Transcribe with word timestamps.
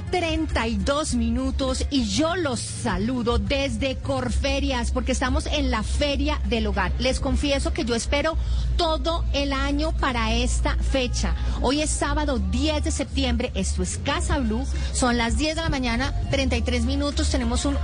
La 0.00 0.06
mañana, 0.06 0.10
32 0.10 1.14
minutos 1.14 1.86
y 1.90 2.04
yo 2.04 2.36
los 2.36 2.60
saludo 2.60 3.38
desde 3.38 3.96
Corferias 3.96 4.90
porque 4.90 5.12
estamos 5.12 5.46
en 5.46 5.70
la 5.70 5.82
Feria 5.82 6.40
del 6.48 6.66
Hogar. 6.66 6.92
Les 6.98 7.20
confieso 7.20 7.72
que 7.72 7.84
yo 7.84 7.94
espero 7.94 8.36
todo 8.76 9.24
el 9.32 9.52
año 9.52 9.92
para 9.92 10.32
esta 10.34 10.76
fecha. 10.76 11.34
Hoy 11.60 11.82
es 11.82 11.90
sábado 11.90 12.38
10 12.38 12.84
de 12.84 12.90
septiembre, 12.90 13.52
esto 13.54 13.82
es 13.82 13.98
Casa 13.98 14.38
Blue, 14.38 14.66
son 14.92 15.16
las 15.16 15.36
10 15.36 15.56
de 15.56 15.62
la 15.62 15.68
mañana, 15.68 16.14
33 16.30 16.84
minutos, 16.84 17.30
tenemos 17.30 17.64
un 17.64 17.76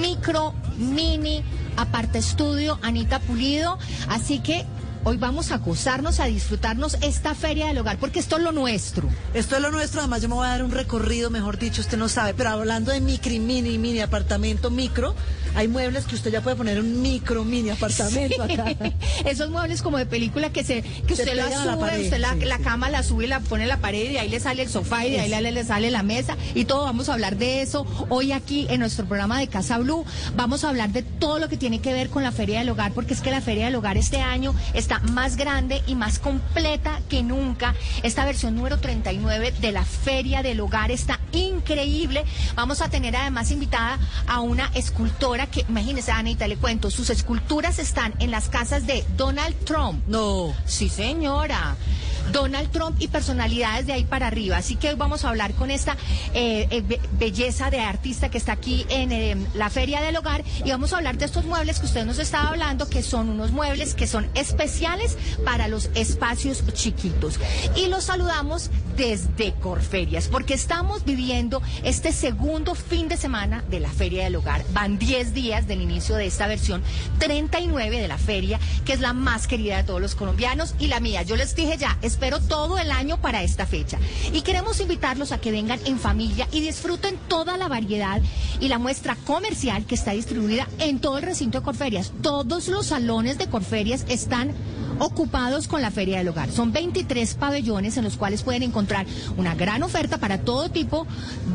micro, 0.00 0.54
mini, 0.76 1.42
aparte 1.76 2.18
estudio, 2.18 2.78
Anita 2.82 3.18
Pulido, 3.20 3.78
así 4.08 4.40
que... 4.40 4.64
Hoy 5.06 5.18
vamos 5.18 5.52
a 5.52 5.58
gozarnos, 5.58 6.18
a 6.18 6.24
disfrutarnos 6.24 6.96
esta 7.02 7.34
feria 7.34 7.66
del 7.66 7.76
hogar, 7.76 7.98
porque 7.98 8.20
esto 8.20 8.38
es 8.38 8.42
lo 8.42 8.52
nuestro. 8.52 9.06
Esto 9.34 9.56
es 9.56 9.60
lo 9.60 9.70
nuestro, 9.70 10.00
además 10.00 10.22
yo 10.22 10.30
me 10.30 10.34
voy 10.34 10.46
a 10.46 10.50
dar 10.50 10.64
un 10.64 10.70
recorrido, 10.70 11.28
mejor 11.28 11.58
dicho, 11.58 11.82
usted 11.82 11.98
no 11.98 12.08
sabe, 12.08 12.32
pero 12.32 12.48
hablando 12.48 12.90
de 12.90 13.02
micro, 13.02 13.30
mini, 13.32 13.76
mini 13.76 14.00
apartamento, 14.00 14.70
micro, 14.70 15.14
hay 15.54 15.68
muebles 15.68 16.04
que 16.06 16.14
usted 16.14 16.30
ya 16.32 16.40
puede 16.40 16.56
poner 16.56 16.80
un 16.80 17.02
micro, 17.02 17.44
mini 17.44 17.70
apartamento 17.70 18.42
acá. 18.42 18.64
Esos 19.24 19.50
muebles 19.50 19.82
como 19.82 19.98
de 19.98 20.06
película 20.06 20.50
que 20.50 20.64
se 20.64 20.82
que 20.82 21.16
Se 21.16 21.22
usted 21.22 21.36
la 21.36 21.48
la 21.48 21.62
sube, 21.62 21.76
pared, 21.78 22.04
usted 22.04 22.18
la, 22.18 22.34
sí, 22.34 22.40
la 22.44 22.56
sí. 22.58 22.62
cama 22.62 22.90
la 22.90 23.02
sube 23.02 23.24
y 23.24 23.28
la 23.28 23.40
pone 23.40 23.64
en 23.64 23.68
la 23.68 23.78
pared 23.78 24.10
y 24.10 24.12
de 24.14 24.18
ahí 24.20 24.28
le 24.28 24.40
sale 24.40 24.62
el 24.62 24.68
sofá 24.68 25.06
y 25.06 25.12
de 25.12 25.20
ahí 25.20 25.30
le, 25.30 25.52
le 25.52 25.64
sale 25.64 25.90
la 25.90 26.02
mesa 26.02 26.36
y 26.54 26.64
todo. 26.64 26.84
Vamos 26.84 27.08
a 27.08 27.14
hablar 27.14 27.36
de 27.36 27.62
eso 27.62 27.86
hoy 28.08 28.32
aquí 28.32 28.66
en 28.70 28.80
nuestro 28.80 29.06
programa 29.06 29.38
de 29.38 29.48
Casa 29.48 29.78
Blue. 29.78 30.04
Vamos 30.36 30.64
a 30.64 30.68
hablar 30.68 30.90
de 30.90 31.02
todo 31.02 31.38
lo 31.38 31.48
que 31.48 31.56
tiene 31.56 31.80
que 31.80 31.92
ver 31.92 32.10
con 32.10 32.22
la 32.22 32.32
Feria 32.32 32.58
del 32.58 32.68
Hogar, 32.70 32.92
porque 32.92 33.14
es 33.14 33.20
que 33.20 33.30
la 33.30 33.40
Feria 33.40 33.66
del 33.66 33.74
Hogar 33.76 33.96
este 33.96 34.20
año 34.20 34.54
está 34.74 34.98
más 35.00 35.36
grande 35.36 35.82
y 35.86 35.94
más 35.94 36.18
completa 36.18 37.00
que 37.08 37.22
nunca. 37.22 37.74
Esta 38.02 38.24
versión 38.24 38.54
número 38.56 38.78
39 38.78 39.54
de 39.60 39.72
la 39.72 39.84
Feria 39.84 40.42
del 40.42 40.60
Hogar 40.60 40.90
está 40.90 41.20
increíble. 41.32 42.24
Vamos 42.54 42.80
a 42.80 42.88
tener 42.88 43.16
además 43.16 43.50
invitada 43.50 43.98
a 44.26 44.40
una 44.40 44.70
escultora 44.74 45.43
que, 45.46 45.60
imagínese, 45.68 46.12
Anita, 46.12 46.46
le 46.48 46.56
cuento, 46.56 46.90
sus 46.90 47.10
esculturas 47.10 47.78
están 47.78 48.14
en 48.18 48.30
las 48.30 48.48
casas 48.48 48.86
de 48.86 49.04
Donald 49.16 49.56
Trump. 49.64 50.02
No. 50.06 50.54
Sí, 50.66 50.88
señora. 50.88 51.76
Donald 52.32 52.70
Trump 52.70 52.96
y 53.00 53.08
personalidades 53.08 53.86
de 53.86 53.92
ahí 53.92 54.04
para 54.04 54.26
arriba. 54.28 54.56
Así 54.56 54.76
que 54.76 54.88
hoy 54.88 54.94
vamos 54.94 55.26
a 55.26 55.28
hablar 55.28 55.52
con 55.52 55.70
esta 55.70 55.94
eh, 56.32 56.66
eh, 56.70 56.80
be- 56.80 56.98
belleza 57.18 57.68
de 57.70 57.80
artista 57.80 58.30
que 58.30 58.38
está 58.38 58.52
aquí 58.52 58.86
en 58.88 59.12
eh, 59.12 59.36
la 59.52 59.68
Feria 59.68 60.00
del 60.00 60.16
Hogar 60.16 60.42
y 60.64 60.70
vamos 60.70 60.94
a 60.94 60.96
hablar 60.96 61.18
de 61.18 61.26
estos 61.26 61.44
muebles 61.44 61.80
que 61.80 61.86
usted 61.86 62.06
nos 62.06 62.18
estaba 62.18 62.48
hablando, 62.48 62.88
que 62.88 63.02
son 63.02 63.28
unos 63.28 63.50
muebles 63.52 63.94
que 63.94 64.06
son 64.06 64.26
especiales 64.34 65.18
para 65.44 65.68
los 65.68 65.90
espacios 65.94 66.64
chiquitos. 66.72 67.38
Y 67.76 67.88
los 67.88 68.04
saludamos 68.04 68.70
desde 68.96 69.52
Corferias, 69.54 70.28
porque 70.28 70.54
estamos 70.54 71.04
viviendo 71.04 71.62
este 71.82 72.12
segundo 72.12 72.74
fin 72.74 73.08
de 73.08 73.16
semana 73.16 73.64
de 73.70 73.80
la 73.80 73.90
Feria 73.90 74.24
del 74.24 74.36
Hogar. 74.36 74.64
Van 74.72 74.98
10 74.98 75.34
días 75.34 75.66
del 75.66 75.82
inicio 75.82 76.16
de 76.16 76.26
esta 76.26 76.46
versión 76.46 76.82
39 77.18 78.00
de 78.00 78.08
la 78.08 78.18
feria, 78.18 78.58
que 78.84 78.92
es 78.92 79.00
la 79.00 79.12
más 79.12 79.46
querida 79.46 79.76
de 79.76 79.84
todos 79.84 80.00
los 80.00 80.14
colombianos 80.14 80.74
y 80.78 80.88
la 80.88 81.00
mía. 81.00 81.22
Yo 81.22 81.36
les 81.36 81.54
dije 81.54 81.76
ya, 81.76 81.98
espero 82.02 82.40
todo 82.40 82.78
el 82.78 82.90
año 82.90 83.20
para 83.20 83.42
esta 83.42 83.66
fecha. 83.66 83.98
Y 84.32 84.42
queremos 84.42 84.80
invitarlos 84.80 85.32
a 85.32 85.38
que 85.38 85.50
vengan 85.50 85.80
en 85.84 85.98
familia 85.98 86.48
y 86.52 86.60
disfruten 86.60 87.18
toda 87.28 87.56
la 87.56 87.68
variedad 87.68 88.20
y 88.60 88.68
la 88.68 88.78
muestra 88.78 89.16
comercial 89.26 89.86
que 89.86 89.94
está 89.94 90.12
distribuida 90.12 90.68
en 90.78 91.00
todo 91.00 91.18
el 91.18 91.24
recinto 91.24 91.58
de 91.58 91.64
Corferias. 91.64 92.12
Todos 92.22 92.68
los 92.68 92.86
salones 92.86 93.38
de 93.38 93.46
Corferias 93.46 94.04
están 94.08 94.52
ocupados 94.98 95.68
con 95.68 95.82
la 95.82 95.90
Feria 95.90 96.18
del 96.18 96.28
Hogar. 96.28 96.50
Son 96.50 96.72
23 96.72 97.34
pabellones 97.34 97.96
en 97.96 98.04
los 98.04 98.16
cuales 98.16 98.42
pueden 98.42 98.62
encontrar 98.62 99.06
una 99.36 99.54
gran 99.54 99.82
oferta 99.82 100.18
para 100.18 100.38
todo 100.38 100.68
tipo 100.68 101.06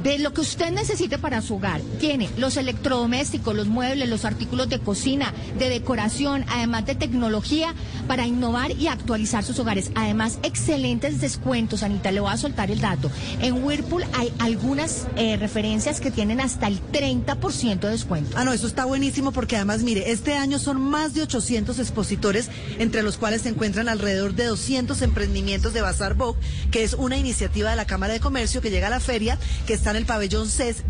de 0.03 0.19
lo 0.19 0.33
que 0.33 0.41
usted 0.41 0.71
necesite 0.71 1.17
para 1.17 1.41
su 1.41 1.55
hogar. 1.55 1.81
Tiene 1.99 2.29
los 2.37 2.57
electrodomésticos, 2.57 3.55
los 3.55 3.67
muebles, 3.67 4.09
los 4.09 4.25
artículos 4.25 4.69
de 4.69 4.79
cocina, 4.79 5.33
de 5.57 5.69
decoración, 5.69 6.45
además 6.49 6.85
de 6.85 6.95
tecnología 6.95 7.73
para 8.07 8.25
innovar 8.25 8.71
y 8.71 8.87
actualizar 8.87 9.43
sus 9.43 9.59
hogares. 9.59 9.91
Además, 9.95 10.39
excelentes 10.43 11.21
descuentos, 11.21 11.83
Anita, 11.83 12.11
le 12.11 12.19
voy 12.19 12.31
a 12.31 12.37
soltar 12.37 12.71
el 12.71 12.81
dato. 12.81 13.11
En 13.41 13.63
Whirlpool 13.63 14.03
hay 14.13 14.33
algunas 14.39 15.07
eh, 15.15 15.37
referencias 15.37 15.99
que 15.99 16.11
tienen 16.11 16.41
hasta 16.41 16.67
el 16.67 16.81
30% 16.91 17.79
de 17.79 17.89
descuento. 17.89 18.37
Ah, 18.37 18.43
no, 18.43 18.53
eso 18.53 18.67
está 18.67 18.85
buenísimo 18.85 19.31
porque 19.31 19.55
además, 19.55 19.83
mire, 19.83 20.11
este 20.11 20.35
año 20.35 20.59
son 20.59 20.81
más 20.81 21.13
de 21.13 21.23
800 21.23 21.79
expositores, 21.79 22.49
entre 22.79 23.03
los 23.03 23.17
cuales 23.17 23.28
se 23.37 23.49
encuentran 23.49 23.89
alrededor 23.89 24.33
de 24.33 24.45
200 24.45 25.01
emprendimientos 25.01 25.73
de 25.73 25.81
Bazar 25.81 26.15
Vogue, 26.15 26.39
que 26.71 26.83
es 26.83 26.93
una 26.93 27.17
iniciativa 27.17 27.69
de 27.69 27.75
la 27.75 27.85
Cámara 27.85 28.13
de 28.13 28.19
Comercio 28.19 28.61
que 28.61 28.71
llega 28.71 28.87
a 28.87 28.89
la 28.89 28.99
feria, 28.99 29.37
que 29.67 29.73
está 29.73 29.91
en 29.91 29.97
el 29.97 30.05
pabellón 30.05 30.49
6, 30.49 30.83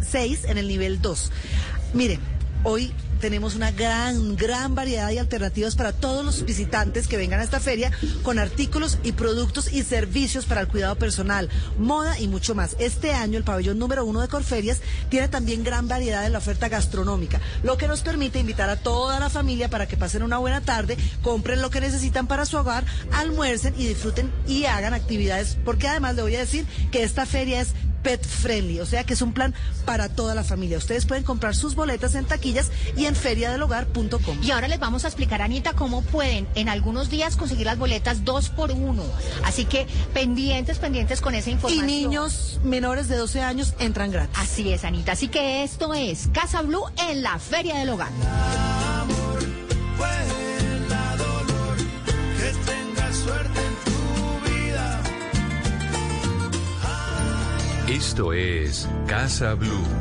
en 0.46 0.58
el 0.58 0.68
nivel 0.68 1.02
2. 1.02 1.32
Mire, 1.94 2.20
hoy 2.64 2.94
tenemos 3.20 3.56
una 3.56 3.72
gran, 3.72 4.36
gran 4.36 4.76
variedad 4.76 5.10
de 5.10 5.20
alternativas 5.20 5.76
para 5.76 5.92
todos 5.92 6.26
los 6.26 6.46
visitantes 6.46 7.08
que 7.08 7.18
vengan 7.18 7.40
a 7.40 7.44
esta 7.44 7.60
feria 7.60 7.92
con 8.24 8.40
artículos 8.40 8.98
y 9.04 9.12
productos 9.12 9.72
y 9.72 9.84
servicios 9.84 10.46
para 10.46 10.62
el 10.62 10.68
cuidado 10.68 10.96
personal, 10.96 11.50
moda 11.78 12.18
y 12.20 12.28
mucho 12.28 12.56
más. 12.56 12.76
Este 12.80 13.14
año 13.14 13.38
el 13.38 13.44
pabellón 13.44 13.78
número 13.78 14.06
uno 14.06 14.22
de 14.22 14.28
Corferias 14.28 14.80
tiene 15.10 15.28
también 15.28 15.64
gran 15.64 15.88
variedad 15.88 16.26
en 16.26 16.34
la 16.34 16.40
oferta 16.40 16.70
gastronómica, 16.70 17.42
lo 17.64 17.78
que 17.78 17.88
nos 17.88 18.02
permite 18.02 18.40
invitar 18.40 18.70
a 18.70 18.78
toda 18.78 19.20
la 19.20 19.30
familia 19.30 19.70
para 19.70 19.88
que 19.88 19.98
pasen 19.98 20.24
una 20.24 20.38
buena 20.38 20.62
tarde, 20.62 20.98
compren 21.22 21.62
lo 21.62 21.70
que 21.70 21.82
necesitan 21.82 22.28
para 22.28 22.46
su 22.46 22.58
hogar, 22.58 22.86
almuercen 23.12 23.76
y 23.78 23.86
disfruten 23.86 24.32
y 24.48 24.66
hagan 24.66 24.94
actividades, 24.94 25.58
porque 25.66 25.88
además 25.88 26.16
le 26.16 26.22
voy 26.22 26.36
a 26.36 26.40
decir 26.40 26.66
que 26.92 27.04
esta 27.04 27.26
feria 27.26 27.62
es 27.62 27.74
pet 28.04 28.26
friendly, 28.26 28.80
o 28.80 28.86
sea 28.86 29.04
que 29.04 29.14
es 29.14 29.22
un 29.22 29.34
plan 29.34 29.54
para 29.86 30.10
toda 30.10 30.36
la 30.36 30.44
familia. 30.44 30.78
Ustedes 30.78 31.06
pueden 31.06 31.24
comprar 31.24 31.56
sus 31.56 31.76
boletas 31.76 32.16
en 32.16 32.26
taquillas 32.26 32.72
y 32.98 33.06
en 33.06 33.16
feriadelhogar.com. 33.16 34.40
Y 34.44 34.52
ahora 34.52 34.68
les 34.68 34.80
vamos 34.80 35.06
a 35.06 35.08
explicar, 35.08 35.42
Anita, 35.42 35.74
cómo 35.74 36.02
pueden 36.02 36.48
en 36.56 36.70
algunos 36.70 37.10
días 37.10 37.36
conseguir 37.36 37.66
las 37.66 37.78
boletas 37.78 38.26
dos 38.26 38.50
por 38.50 38.72
uno. 38.72 39.04
Así 39.44 39.66
que 39.66 39.88
pendientes, 40.14 40.80
pendientes 40.80 41.22
con 41.22 41.36
esa 41.36 41.50
Y 41.50 41.54
información. 41.54 41.86
niños 41.88 42.60
menores 42.64 43.08
de 43.08 43.18
12 43.18 43.42
años 43.42 43.74
entran 43.80 44.12
gratis. 44.12 44.38
Así 44.40 44.72
es, 44.72 44.84
Anita. 44.84 45.14
Así 45.14 45.28
que 45.28 45.64
esto 45.64 45.94
es 45.94 46.28
Casa 46.34 46.62
Blue 46.62 46.84
en 47.10 47.22
la 47.22 47.40
Feria 47.40 47.78
del 47.78 47.90
Hogar. 47.90 48.10
Esto 57.90 58.34
es 58.34 58.88
Casa 59.08 59.56
Blue. 59.56 59.99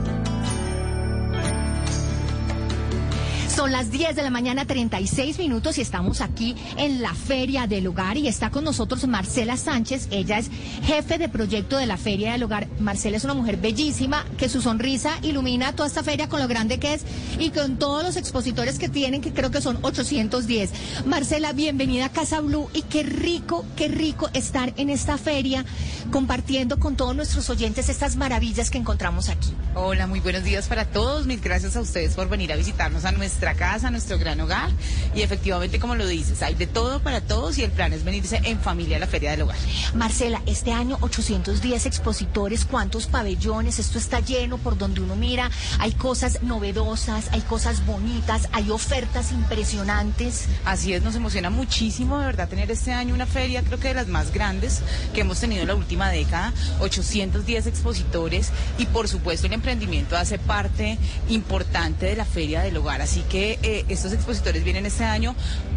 Son 3.69 3.75
las 3.75 3.91
10 3.91 4.17
de 4.17 4.23
la 4.23 4.31
mañana, 4.31 4.65
36 4.65 5.37
minutos 5.37 5.76
y 5.76 5.82
estamos 5.82 6.23
aquí 6.23 6.56
en 6.79 7.03
la 7.03 7.12
Feria 7.12 7.67
del 7.67 7.87
Hogar 7.87 8.17
y 8.17 8.26
está 8.26 8.49
con 8.49 8.65
nosotros 8.65 9.06
Marcela 9.06 9.59
Sánchez. 9.59 10.09
Ella 10.11 10.38
es 10.38 10.50
jefe 10.85 11.19
de 11.19 11.29
proyecto 11.29 11.76
de 11.76 11.85
la 11.85 11.99
Feria 11.99 12.32
del 12.32 12.44
Hogar. 12.44 12.67
Marcela 12.81 13.19
es 13.19 13.25
una 13.25 13.35
mujer 13.35 13.59
bellísima 13.59 14.25
que 14.38 14.49
su 14.49 14.62
sonrisa 14.62 15.19
ilumina 15.20 15.76
toda 15.76 15.87
esta 15.87 16.03
feria 16.03 16.31
con 16.31 16.41
lo 16.41 16.49
grande 16.49 16.79
que 16.79 16.94
es 16.94 17.03
y 17.38 17.50
con 17.50 17.79
todos 17.79 18.03
los 18.03 18.17
expositores 18.17 18.79
que 18.79 18.88
tienen, 18.88 19.20
que 19.20 19.35
creo 19.35 19.50
que 19.50 19.61
son 19.61 19.79
810. 19.82 21.05
Marcela, 21.05 21.53
bienvenida 21.53 22.06
a 22.06 22.09
Casa 22.11 22.41
Blue 22.41 22.70
y 22.73 22.81
qué 22.81 23.03
rico, 23.03 23.67
qué 23.76 23.88
rico 23.88 24.31
estar 24.32 24.73
en 24.79 24.88
esta 24.88 25.19
feria 25.19 25.67
compartiendo 26.11 26.81
con 26.81 26.97
todos 26.97 27.15
nuestros 27.15 27.50
oyentes 27.50 27.91
estas 27.91 28.17
maravillas 28.17 28.70
que 28.70 28.79
encontramos 28.79 29.29
aquí. 29.29 29.53
Hola, 29.75 30.06
muy 30.06 30.20
buenos 30.20 30.43
días 30.43 30.69
para 30.69 30.87
todos. 30.87 31.26
Mil 31.26 31.41
gracias 31.41 31.76
a 31.76 31.82
ustedes 31.82 32.15
por 32.15 32.31
venir 32.31 32.50
a 32.50 32.56
visitarnos 32.56 33.05
a 33.05 33.12
nuestra 33.12 33.57
casa, 33.58 33.90
nuestro 33.90 34.19
gran 34.19 34.40
hogar. 34.40 34.70
Y 35.14 35.22
efectivamente, 35.22 35.78
como 35.78 35.94
lo 35.94 36.06
dices, 36.06 36.43
hay 36.43 36.55
de 36.55 36.66
todo 36.66 37.00
para 37.00 37.20
todos 37.20 37.58
y 37.58 37.64
el 37.64 37.70
plan 37.70 37.93
es 37.93 38.05
venirse 38.05 38.40
en 38.44 38.60
familia 38.60 38.96
a 38.96 39.00
la 39.00 39.06
Feria 39.06 39.32
del 39.32 39.43
Hogar. 39.43 39.56
Marcela, 39.94 40.40
este 40.46 40.72
año 40.72 40.96
810 41.00 41.87
expositores, 41.87 42.64
¿cuántos 42.64 43.06
pabellones? 43.06 43.78
Esto 43.78 43.99
está 43.99 44.20
lleno 44.20 44.58
por 44.58 44.78
donde 44.78 45.00
uno 45.00 45.16
mira. 45.16 45.50
Hay 45.78 45.93
cosas 45.93 46.43
novedosas, 46.43 47.28
hay 47.32 47.40
cosas 47.40 47.84
bonitas, 47.84 48.49
hay 48.52 48.70
ofertas 48.70 49.32
impresionantes. 49.32 50.46
Así 50.64 50.93
es, 50.93 51.02
nos 51.02 51.16
emociona 51.16 51.50
muchísimo 51.50 52.19
de 52.19 52.26
verdad 52.26 52.49
tener 52.49 52.70
este 52.70 52.93
año 52.93 53.14
una 53.14 53.26
feria, 53.26 53.62
creo 53.62 53.81
que 53.81 53.88
de 53.88 53.94
las 53.94 54.08
más 54.08 54.32
grandes 54.32 54.81
que 55.14 55.22
hemos 55.22 55.40
tenido 55.40 55.62
en 55.62 55.69
la 55.69 55.75
última 55.75 56.10
década. 56.10 56.52
810 56.81 57.66
expositores 57.66 58.50
y 58.78 58.87
por 58.87 59.08
supuesto 59.08 59.46
el 59.46 59.52
emprendimiento 59.52 60.16
hace 60.16 60.38
parte 60.38 60.99
importante 61.28 62.06
de 62.06 62.16
la 62.16 62.25
Feria 62.25 62.60
del 62.60 62.76
Hogar. 62.76 63.02
Así 63.02 63.22
que 63.28 63.47
eh, 63.62 63.84
estos 63.88 64.12
expositores 64.12 64.64
vienen 64.64 64.86
este 64.86 65.04
año 65.04 65.34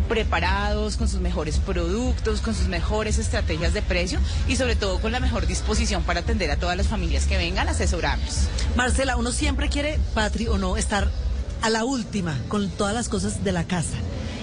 preparados, 0.09 0.97
con 0.97 1.07
sus 1.07 1.21
mejores 1.21 1.59
productos, 1.59 2.41
con 2.41 2.53
sus 2.53 2.67
mejores 2.67 3.17
estrategias 3.17 3.73
de 3.73 3.81
precio 3.81 4.19
y 4.47 4.55
sobre 4.55 4.75
todo 4.75 4.99
con 4.99 5.11
la 5.11 5.19
mejor 5.19 5.47
disposición 5.47 6.03
para 6.03 6.21
atender 6.21 6.51
a 6.51 6.57
todas 6.57 6.75
las 6.75 6.87
familias 6.87 7.25
que 7.25 7.37
vengan 7.37 7.67
a 7.67 7.71
asesorarnos. 7.71 8.47
Marcela, 8.75 9.15
uno 9.15 9.31
siempre 9.31 9.69
quiere, 9.69 9.99
Patri, 10.13 10.47
o 10.47 10.57
no, 10.57 10.75
estar 10.75 11.09
a 11.61 11.69
la 11.69 11.85
última 11.85 12.37
con 12.47 12.69
todas 12.69 12.93
las 12.93 13.07
cosas 13.07 13.43
de 13.43 13.51
la 13.51 13.63
casa 13.63 13.97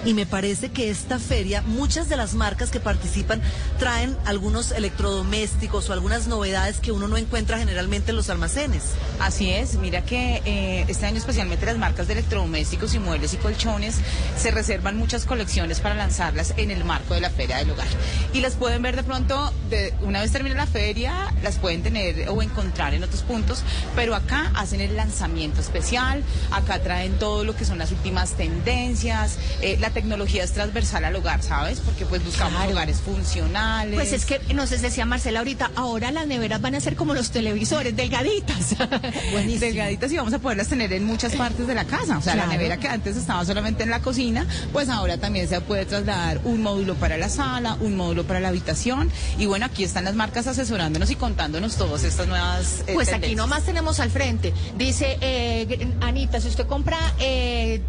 y 0.04 0.14
me 0.14 0.26
parece 0.26 0.70
que 0.70 0.90
esta 0.90 1.18
feria, 1.18 1.62
muchas 1.62 2.08
de 2.08 2.16
las 2.16 2.34
marcas 2.34 2.70
que 2.70 2.80
participan 2.80 3.40
traen 3.78 4.16
algunos 4.24 4.72
electrodomésticos 4.72 5.88
o 5.88 5.92
algunas 5.92 6.26
novedades 6.26 6.78
que 6.78 6.92
uno 6.92 7.08
no 7.08 7.16
encuentra 7.16 7.58
generalmente 7.58 8.10
en 8.10 8.16
los 8.16 8.30
almacenes. 8.30 8.82
Así 9.20 9.50
es, 9.50 9.74
mira 9.74 10.04
que 10.04 10.42
eh, 10.44 10.84
este 10.88 11.06
año 11.06 11.18
especialmente 11.18 11.66
las 11.66 11.78
marcas 11.78 12.06
de 12.06 12.14
electrodomésticos 12.14 12.94
y 12.94 12.98
muebles 12.98 13.34
y 13.34 13.36
colchones 13.36 13.96
se 14.36 14.50
reservan 14.50 14.96
muchas 14.96 15.24
colecciones 15.24 15.80
para 15.80 15.94
lanzarlas 15.94 16.54
en 16.56 16.70
el 16.70 16.84
marco 16.84 17.14
de 17.14 17.20
la 17.20 17.30
Feria 17.30 17.58
del 17.58 17.70
Hogar. 17.70 17.86
Y 18.32 18.40
las 18.40 18.54
pueden 18.54 18.82
ver 18.82 18.96
de 18.96 19.02
pronto, 19.02 19.52
de, 19.70 19.94
una 20.02 20.20
vez 20.20 20.32
termine 20.32 20.54
la 20.54 20.66
feria, 20.66 21.32
las 21.42 21.58
pueden 21.58 21.82
tener 21.82 22.28
o 22.28 22.42
encontrar 22.42 22.94
en 22.94 23.04
otros 23.04 23.22
puntos, 23.22 23.62
pero 23.94 24.14
acá 24.14 24.50
hacen 24.54 24.80
el 24.80 24.96
lanzamiento 24.96 25.60
especial, 25.60 26.22
acá 26.50 26.80
traen 26.82 27.18
todo 27.18 27.44
lo 27.44 27.56
que 27.56 27.64
son 27.64 27.78
las 27.78 27.92
últimas 27.92 28.32
tendencias, 28.32 29.38
eh, 29.60 29.76
la 29.88 29.94
tecnología 29.94 30.44
es 30.44 30.52
transversal 30.52 31.02
al 31.06 31.16
hogar, 31.16 31.42
¿sabes? 31.42 31.80
Porque 31.80 32.04
pues 32.04 32.22
buscamos 32.22 32.62
hogares 32.70 32.98
funcionales. 32.98 33.94
Pues 33.94 34.12
es 34.12 34.26
que 34.26 34.38
nos 34.52 34.68
decía 34.68 35.06
Marcela 35.06 35.38
ahorita, 35.38 35.70
ahora 35.76 36.10
las 36.10 36.26
neveras 36.26 36.60
van 36.60 36.74
a 36.74 36.80
ser 36.80 36.94
como 36.94 37.14
los 37.14 37.30
televisores, 37.30 37.96
delgaditas. 37.96 38.76
Buenísimo. 39.32 39.60
Delgaditas 39.60 40.12
y 40.12 40.16
vamos 40.18 40.34
a 40.34 40.40
poderlas 40.40 40.68
tener 40.68 40.92
en 40.92 41.04
muchas 41.04 41.34
partes 41.36 41.66
de 41.66 41.74
la 41.74 41.86
casa. 41.86 42.18
O 42.18 42.20
sea, 42.20 42.34
la 42.34 42.46
nevera 42.46 42.76
que 42.76 42.86
antes 42.86 43.16
estaba 43.16 43.42
solamente 43.46 43.82
en 43.82 43.88
la 43.88 44.00
cocina, 44.00 44.46
pues 44.74 44.90
ahora 44.90 45.16
también 45.16 45.48
se 45.48 45.58
puede 45.62 45.86
trasladar 45.86 46.42
un 46.44 46.62
módulo 46.62 46.94
para 46.94 47.16
la 47.16 47.30
sala, 47.30 47.78
un 47.80 47.96
módulo 47.96 48.24
para 48.24 48.40
la 48.40 48.48
habitación. 48.48 49.10
Y 49.38 49.46
bueno, 49.46 49.64
aquí 49.64 49.84
están 49.84 50.04
las 50.04 50.14
marcas 50.14 50.46
asesorándonos 50.46 51.10
y 51.10 51.16
contándonos 51.16 51.76
todas 51.76 52.04
estas 52.04 52.28
nuevas. 52.28 52.84
Eh, 52.86 52.92
pues 52.92 53.10
aquí 53.10 53.34
nomás 53.34 53.62
tenemos 53.62 54.00
al 54.00 54.10
frente. 54.10 54.52
Dice 54.76 55.16
eh, 55.22 55.88
Anita, 56.02 56.40
si 56.42 56.48
usted 56.48 56.66
compra 56.66 56.98
eh, 57.18 57.80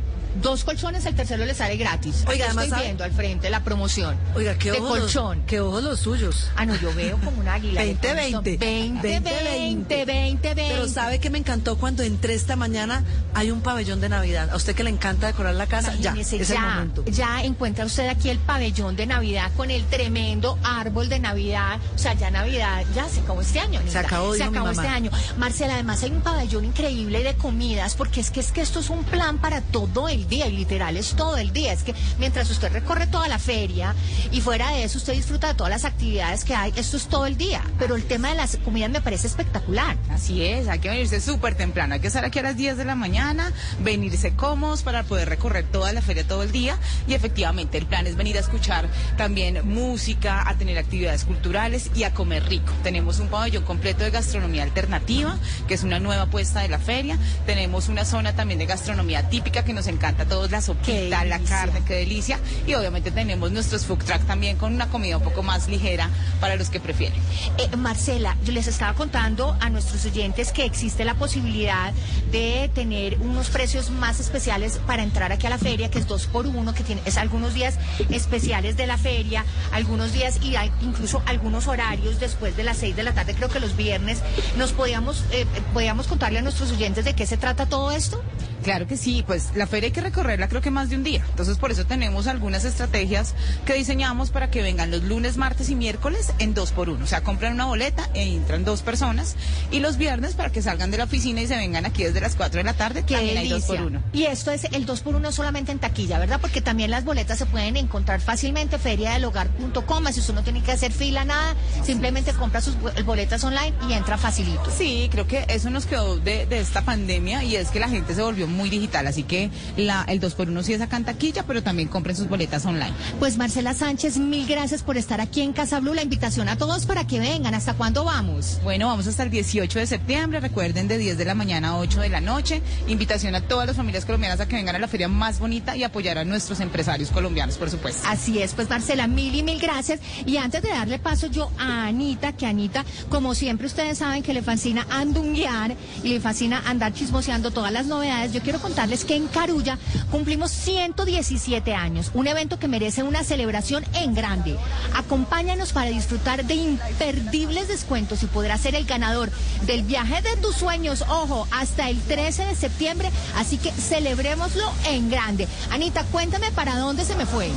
dos 0.42 0.64
colchones, 0.64 1.06
el 1.06 1.16
tercero 1.16 1.46
le 1.46 1.54
sale 1.54 1.78
gratis. 1.78 2.24
Oiga, 2.28 2.46
además 2.46 2.66
estoy 2.66 2.81
viendo 2.84 3.04
al 3.04 3.12
frente 3.12 3.50
la 3.50 3.64
promoción. 3.64 4.16
Oiga, 4.36 4.58
qué 4.58 4.72
de 4.72 4.80
colchón. 4.80 5.44
qué 5.46 5.60
ojos 5.60 5.84
los 5.84 6.00
suyos. 6.00 6.50
Ah, 6.56 6.66
no, 6.66 6.76
yo 6.76 6.94
veo 6.94 7.18
como 7.24 7.40
un 7.42 7.48
águila. 7.48 7.84
2020. 7.86 8.58
20, 8.58 9.20
20, 9.20 10.06
20, 10.06 10.56
Pero 10.56 10.88
¿sabe 10.88 11.20
que 11.20 11.30
me 11.30 11.38
encantó 11.38 11.78
cuando 11.78 12.04
entré 12.04 12.34
esta 12.34 12.56
mañana? 12.56 13.04
Hay 13.34 13.52
un 13.52 13.62
pabellón 13.62 14.02
de 14.02 14.10
Navidad. 14.10 14.50
A 14.52 14.56
usted 14.56 14.76
que 14.76 14.84
le 14.84 14.90
encanta 14.90 15.28
decorar 15.28 15.56
la 15.56 15.68
casa, 15.68 15.96
ya, 15.96 16.14
es 16.14 16.34
el 16.34 16.60
momento. 16.60 17.06
Ya 17.06 17.44
encuentra 17.44 17.86
usted 17.86 18.08
aquí 18.08 18.30
el 18.30 18.40
pabellón 18.40 18.96
de 18.96 19.06
Navidad 19.06 19.52
con 19.56 19.72
el 19.72 19.84
tremendo 19.86 20.58
árbol 20.64 21.10
de 21.10 21.20
Navidad. 21.20 21.80
O 21.96 21.98
sea, 21.98 22.14
ya 22.14 22.32
Navidad, 22.32 22.84
ya 22.96 23.08
se 23.10 23.22
acabó 23.22 23.42
este 23.42 23.60
año. 23.60 23.82
Se 23.88 23.98
acabó, 23.98 24.36
Se 24.36 24.44
acabó 24.44 24.70
este 24.70 24.88
año. 24.88 25.12
Marcela, 25.38 25.74
además 25.74 26.04
hay 26.04 26.12
un 26.12 26.22
pabellón 26.22 26.66
increíble 26.66 27.24
de 27.24 27.36
comidas 27.36 27.96
porque 27.96 28.22
es 28.22 28.32
que 28.32 28.40
es 28.40 28.52
que 28.52 28.62
esto 28.62 28.80
es 28.80 28.90
un 28.90 29.04
plan 29.04 29.38
para 29.38 29.62
todo 29.62 30.08
el 30.08 30.19
día 30.27 30.48
y 30.48 30.56
literal 30.56 30.98
es 30.98 31.16
todo 31.16 31.38
el 31.38 31.54
día. 31.54 31.74
Es 31.74 31.83
que 31.83 31.94
mientras 32.18 32.50
usted 32.50 32.71
recorre 32.71 33.07
toda 33.07 33.27
la 33.27 33.39
feria 33.39 33.95
y 34.31 34.42
fuera 34.42 34.71
de 34.71 34.83
eso 34.83 34.98
usted 34.98 35.13
disfruta 35.13 35.48
de 35.48 35.54
todas 35.54 35.71
las 35.71 35.86
actividades 35.86 36.44
que 36.44 36.56
hay, 36.56 36.74
esto 36.75 36.98
es 36.98 37.07
todo 37.07 37.25
el 37.25 37.38
día. 37.38 37.62
Pero 37.77 37.95
el 37.95 38.04
tema 38.06 38.30
de 38.30 38.36
las 38.36 38.57
comidas 38.57 38.89
me 38.89 39.01
parece 39.01 39.27
espectacular. 39.27 39.98
Así 40.10 40.44
es, 40.44 40.68
hay 40.68 40.80
que 40.80 40.89
venirse 40.89 41.21
súper 41.21 41.56
temprano, 41.56 41.94
hay 41.94 42.00
que 42.00 42.07
estar 42.07 42.25
aquí 42.25 42.39
a 42.39 42.44
las 42.44 42.57
10 42.57 42.77
de 42.77 42.86
la 42.86 42.95
mañana, 42.95 43.51
venirse 43.81 44.36
cómodos 44.36 44.83
para 44.83 45.04
poder 45.04 45.30
recorrer 45.30 45.66
toda 45.66 45.94
la 45.94 46.01
feria 46.01 46.27
todo 46.27 46.44
el 46.44 46.51
día 46.51 46.77
y 47.07 47.13
efectivamente 47.13 47.77
el 47.77 47.86
plan 47.86 48.07
es 48.07 48.15
venir 48.15 48.38
a 48.38 48.39
escuchar 48.39 48.89
también 49.18 49.62
música, 49.68 50.48
a 50.48 50.56
tener 50.56 50.77
actividades 50.77 51.25
culturales 51.25 51.92
y 51.95 52.04
a 52.04 52.13
comer 52.13 52.44
rico. 52.45 52.74
Tenemos 52.83 53.19
un 53.19 53.27
pabellón 53.27 53.63
completo 53.63 54.04
de 54.04 54.12
gastronomía 54.12 54.63
alternativa, 54.63 55.38
que 55.68 55.74
es 55.74 55.83
una 55.83 56.00
nueva 56.00 56.24
apuesta 56.24 56.62
de 56.62 56.69
la 56.69 56.80
feria. 56.80 57.18
Tenemos 57.45 57.89
una 57.89 58.06
zona 58.06 58.36
también 58.36 58.60
de 58.60 58.65
gastronomía 58.65 59.30
típica 59.30 59.63
que 59.63 59.74
nos 59.74 59.88
encanta 59.88 60.09
a 60.18 60.26
todos 60.26 60.52
la 60.52 60.62
sopita, 60.62 61.24
la 61.26 61.40
carne, 61.40 61.82
qué 61.86 61.96
delicia. 61.96 62.40
Y 62.66 62.74
obviamente 62.74 63.12
tenemos 63.12 63.52
nuestros 63.52 63.86
food 63.86 64.04
truck 64.04 64.26
también 64.26 64.58
con 64.58 64.74
una 64.74 64.90
comida 64.90 65.18
un 65.18 65.24
poco 65.24 65.44
más 65.44 65.68
ligera 65.68 66.10
para 66.40 66.56
los 66.56 66.70
que 66.70 66.80
prefieren. 66.80 67.20
Eh, 67.58 67.76
Marcela, 67.78 68.36
yo 68.44 68.54
les 68.54 68.68
estaba 68.68 68.94
contando 68.94 69.56
a 69.60 69.70
nuestros 69.70 70.06
oyentes 70.06 70.52
que 70.52 70.66
existe 70.66 71.06
la 71.06 71.16
posibilidad 71.16 71.94
de 72.32 72.70
tener 72.74 73.18
unos 73.20 73.50
precios 73.50 73.90
más 73.90 74.20
especiales 74.20 74.80
para 74.88 75.04
entrar 75.04 75.32
aquí 75.32 75.48
a 75.48 75.50
la 75.50 75.58
feria, 75.58 75.90
que 75.90 76.00
es 76.00 76.08
dos 76.08 76.28
por 76.28 76.48
uno, 76.48 76.74
que 76.74 76.84
tiene, 76.84 77.02
es 77.06 77.18
algunos 77.18 77.54
días 77.54 77.78
especiales 78.10 78.78
de 78.78 78.88
la 78.88 78.98
feria, 78.98 79.46
algunos 79.72 80.14
días 80.14 80.40
y 80.42 80.56
hay 80.56 80.72
incluso 80.82 81.22
algunos 81.26 81.68
horarios 81.68 82.20
después 82.20 82.56
de 82.58 82.64
las 82.64 82.78
seis 82.78 82.96
de 82.96 83.04
la 83.04 83.14
tarde, 83.14 83.36
creo 83.36 83.50
que 83.50 83.60
los 83.60 83.76
viernes. 83.76 84.20
¿Nos 84.58 84.72
podíamos, 84.72 85.24
eh, 85.32 85.46
podíamos 85.74 86.08
contarle 86.08 86.40
a 86.40 86.42
nuestros 86.42 86.72
oyentes 86.72 87.06
de 87.06 87.14
qué 87.14 87.26
se 87.26 87.38
trata 87.38 87.66
todo 87.66 87.92
esto? 87.92 88.22
Claro 88.64 88.88
que 88.88 88.98
sí, 88.98 89.24
pues 89.26 89.50
la 89.56 89.68
feria 89.68 89.88
hay 89.88 89.94
que 89.94 90.02
recorrerla 90.02 90.48
creo 90.48 90.62
que 90.62 90.72
más 90.72 90.90
de 90.90 90.96
un 90.96 91.04
día. 91.04 91.24
Entonces 91.30 91.58
por 91.58 91.72
eso 91.72 91.86
tenemos 91.86 92.28
algunas 92.28 92.66
estrategias 92.66 93.34
que 93.66 93.74
diseñamos 93.74 94.32
para 94.32 94.52
que 94.52 94.62
vengan 94.62 94.92
los 94.92 95.04
lunes, 95.04 95.38
martes 95.38 95.70
y 95.70 95.76
miércoles 95.76 96.34
en 96.40 96.54
dos 96.54 96.72
por 96.72 96.90
uno. 96.90 97.04
O 97.04 97.08
sea, 97.08 97.22
compran 97.22 97.54
una 97.54 97.66
boleta 97.66 98.10
e 98.14 98.24
entran 98.24 98.66
dos 98.66 98.82
personas. 98.82 99.36
Y 99.72 99.80
los 99.80 99.98
viernes 99.98 100.34
para 100.34 100.51
que 100.51 100.62
salgan 100.62 100.92
de 100.92 100.98
la 100.98 101.06
oficina 101.06 101.42
y 101.42 101.48
se 101.48 101.56
vengan 101.56 101.86
aquí 101.86 102.04
desde 102.04 102.22
las 102.22 102.36
cuatro 102.36 102.58
de 102.58 102.63
la 102.63 102.74
tarde, 102.74 103.04
que 103.04 103.16
también 103.16 103.38
hay 103.38 103.50
dos 103.50 103.63
por 103.63 103.82
uno. 103.82 104.04
Y 104.13 104.24
esto 104.24 104.51
es 104.51 104.66
el 104.66 104.86
dos 104.86 105.01
por 105.01 105.16
uno 105.16 105.32
solamente 105.32 105.72
en 105.72 105.80
taquilla, 105.80 106.20
¿verdad? 106.20 106.39
Porque 106.42 106.62
también 106.62 106.92
las 106.92 107.06
boletas 107.06 107.38
se 107.38 107.46
pueden 107.46 107.78
encontrar 107.78 108.22
fácilmente 108.22 108.78
feriadelhogar.com. 108.78 110.06
Si 110.12 110.20
usted 110.20 110.34
no 110.34 110.44
tiene 110.44 110.62
que 110.62 110.72
hacer 110.72 110.92
fila, 110.92 111.25
nada, 111.25 111.56
simplemente 111.84 112.34
compra 112.34 112.62
sus 112.62 112.75
boletas 113.06 113.44
online 113.44 113.74
y 113.88 113.94
entra 113.94 114.18
facilito. 114.18 114.72
Sí, 114.75 115.08
creo 115.12 115.28
que 115.28 115.46
eso 115.48 115.70
nos 115.70 115.86
quedó 115.86 116.18
de, 116.18 116.46
de 116.46 116.60
esta 116.60 116.82
pandemia 116.82 117.44
y 117.44 117.56
es 117.56 117.70
que 117.70 117.80
la 117.80 117.89
gente 117.89 118.16
se 118.16 118.22
volvió 118.22 118.48
muy 118.50 118.70
digital, 118.70 119.08
así 119.08 119.24
que 119.24 119.50
la, 119.77 120.03
el 120.08 120.20
2 120.20 120.36
por 120.36 120.50
1 120.50 120.63
sí 120.63 120.74
es 120.74 120.82
acá 120.82 120.98
en 120.98 121.06
taquilla, 121.06 121.44
pero 121.44 121.63
también 121.63 121.88
compren 121.88 122.15
sus 122.15 122.27
boletas 122.27 122.65
online. 122.65 122.94
Pues 123.20 123.38
Marcela 123.38 123.74
Sánchez, 123.74 124.18
mil 124.18 124.48
gracias 124.48 124.84
por 124.84 124.98
estar 124.98 125.22
aquí 125.22 125.41
en 125.41 125.53
Casa 125.53 125.79
Blue. 125.79 125.94
La 125.94 126.03
invitación 126.03 126.50
a 126.50 126.58
todos 126.58 126.86
para 126.86 127.08
que 127.08 127.20
vengan. 127.20 127.53
¿Hasta 127.53 127.74
cuándo 127.74 128.03
vamos? 128.06 128.60
Bueno, 128.63 128.88
vamos 128.88 129.08
hasta 129.08 129.24
el 129.24 129.29
18 129.29 129.79
de 129.79 129.88
septiembre. 129.88 130.39
Recuerden, 130.39 130.88
de 130.88 130.98
10 130.98 131.18
de 131.18 131.25
la 131.25 131.36
mañana 131.36 131.70
a 131.70 131.77
8 131.77 132.01
de 132.01 132.10
la 132.10 132.22
noche. 132.22 132.62
Invitación 132.88 133.36
a 133.36 133.41
todas 133.41 133.68
las 133.68 133.75
familias 133.75 134.06
colombianas 134.06 134.39
a 134.39 134.48
que 134.48 134.56
vengan 134.56 134.75
a 134.75 134.79
la 134.79 134.88
feria 134.88 135.08
más 135.08 135.39
bonita 135.39 135.75
y 135.75 135.84
apoyar 135.84 136.18
a 136.18 136.25
nuestros 136.25 136.60
empresarios 136.60 137.12
colombianos, 137.12 137.58
por 137.58 137.70
supuesto. 137.70 138.08
Así 138.08 138.41
es, 138.41 138.53
pues 138.53 138.70
Marcela, 138.70 139.08
mil 139.08 139.34
y 139.36 139.44
mil 139.44 139.60
gracias. 139.60 140.00
Y 140.25 140.38
antes 140.38 140.62
de 140.62 140.70
darle 140.70 141.00
paso 141.00 141.27
yo 141.27 141.51
a 141.58 141.88
Anita, 141.88 142.34
que 142.34 142.46
Anita, 142.46 142.86
como 143.10 143.36
siempre 143.36 143.68
ustedes 143.68 143.98
saben 144.00 144.24
que 144.24 144.34
le 144.34 144.41
fascina 144.41 144.86
andunguear 144.89 145.75
y 146.03 146.10
le 146.10 146.20
fascina 146.20 146.63
andar 146.65 146.94
chismoseando 146.94 147.51
todas 147.51 147.72
las 147.72 147.86
novedades, 147.86 148.34
yo 148.34 148.38
yo 148.39 148.43
quiero 148.43 148.62
contarles 148.62 149.03
que 149.03 149.15
en 149.15 149.27
Carulla 149.27 149.77
cumplimos 150.12 150.50
117 150.51 151.75
años, 151.75 152.10
un 152.13 152.25
evento 152.25 152.58
que 152.58 152.69
merece 152.69 153.03
una 153.03 153.25
celebración 153.25 153.84
en 153.93 154.13
grande. 154.13 154.55
Acompáñanos 154.96 155.74
para 155.74 155.89
disfrutar 155.89 156.46
de 156.46 156.53
imperdibles 156.53 157.67
descuentos 157.67 158.24
y 158.24 158.27
podrás 158.27 158.62
ser 158.62 158.75
el 158.75 158.86
ganador 158.86 159.29
del 159.65 159.84
viaje 159.84 160.22
de 160.22 160.38
tus 160.38 160.55
sueños, 160.55 161.03
ojo, 161.10 161.50
hasta 161.51 161.89
el 161.89 162.00
13 162.00 162.46
de 162.46 162.55
septiembre, 162.55 163.12
así 163.36 163.58
que 163.58 163.74
celebrémoslo 163.74 164.72
en 164.86 165.10
grande. 165.10 165.46
Anita, 165.69 166.05
cuéntame 166.05 166.50
para 166.51 166.77
dónde 166.77 167.03
se 167.03 167.17
me 167.17 167.25
fue. 167.25 167.50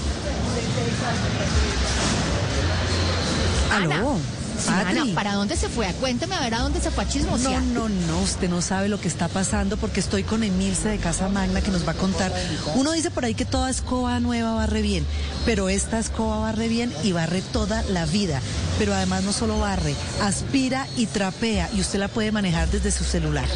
Aló. 3.70 4.41
Ana, 4.68 5.06
¿para 5.14 5.34
dónde 5.34 5.56
se 5.56 5.68
fue? 5.68 5.86
Cuénteme 5.94 6.34
a 6.34 6.40
ver 6.40 6.54
a 6.54 6.60
dónde 6.60 6.80
se 6.80 6.90
fue 6.90 7.04
a 7.04 7.08
chismosear. 7.08 7.62
No, 7.62 7.88
no, 7.88 8.06
no, 8.06 8.20
usted 8.20 8.48
no 8.48 8.62
sabe 8.62 8.88
lo 8.88 9.00
que 9.00 9.08
está 9.08 9.28
pasando 9.28 9.76
porque 9.76 10.00
estoy 10.00 10.22
con 10.22 10.42
Emilce 10.42 10.88
de 10.88 10.98
Casa 10.98 11.28
Magna 11.28 11.60
que 11.60 11.70
nos 11.70 11.86
va 11.86 11.92
a 11.92 11.96
contar. 11.96 12.32
Uno 12.74 12.92
dice 12.92 13.10
por 13.10 13.24
ahí 13.24 13.34
que 13.34 13.44
toda 13.44 13.70
escoba 13.70 14.20
nueva 14.20 14.54
barre 14.54 14.82
bien, 14.82 15.06
pero 15.44 15.68
esta 15.68 15.98
escoba 15.98 16.38
barre 16.38 16.68
bien 16.68 16.92
y 17.02 17.12
barre 17.12 17.42
toda 17.42 17.82
la 17.84 18.06
vida. 18.06 18.40
Pero 18.82 18.94
además 18.94 19.22
no 19.22 19.32
solo 19.32 19.60
barre, 19.60 19.94
aspira 20.22 20.88
y 20.96 21.06
trapea 21.06 21.70
y 21.72 21.80
usted 21.80 22.00
la 22.00 22.08
puede 22.08 22.32
manejar 22.32 22.68
desde 22.68 22.90
su 22.90 23.04
celular. 23.04 23.46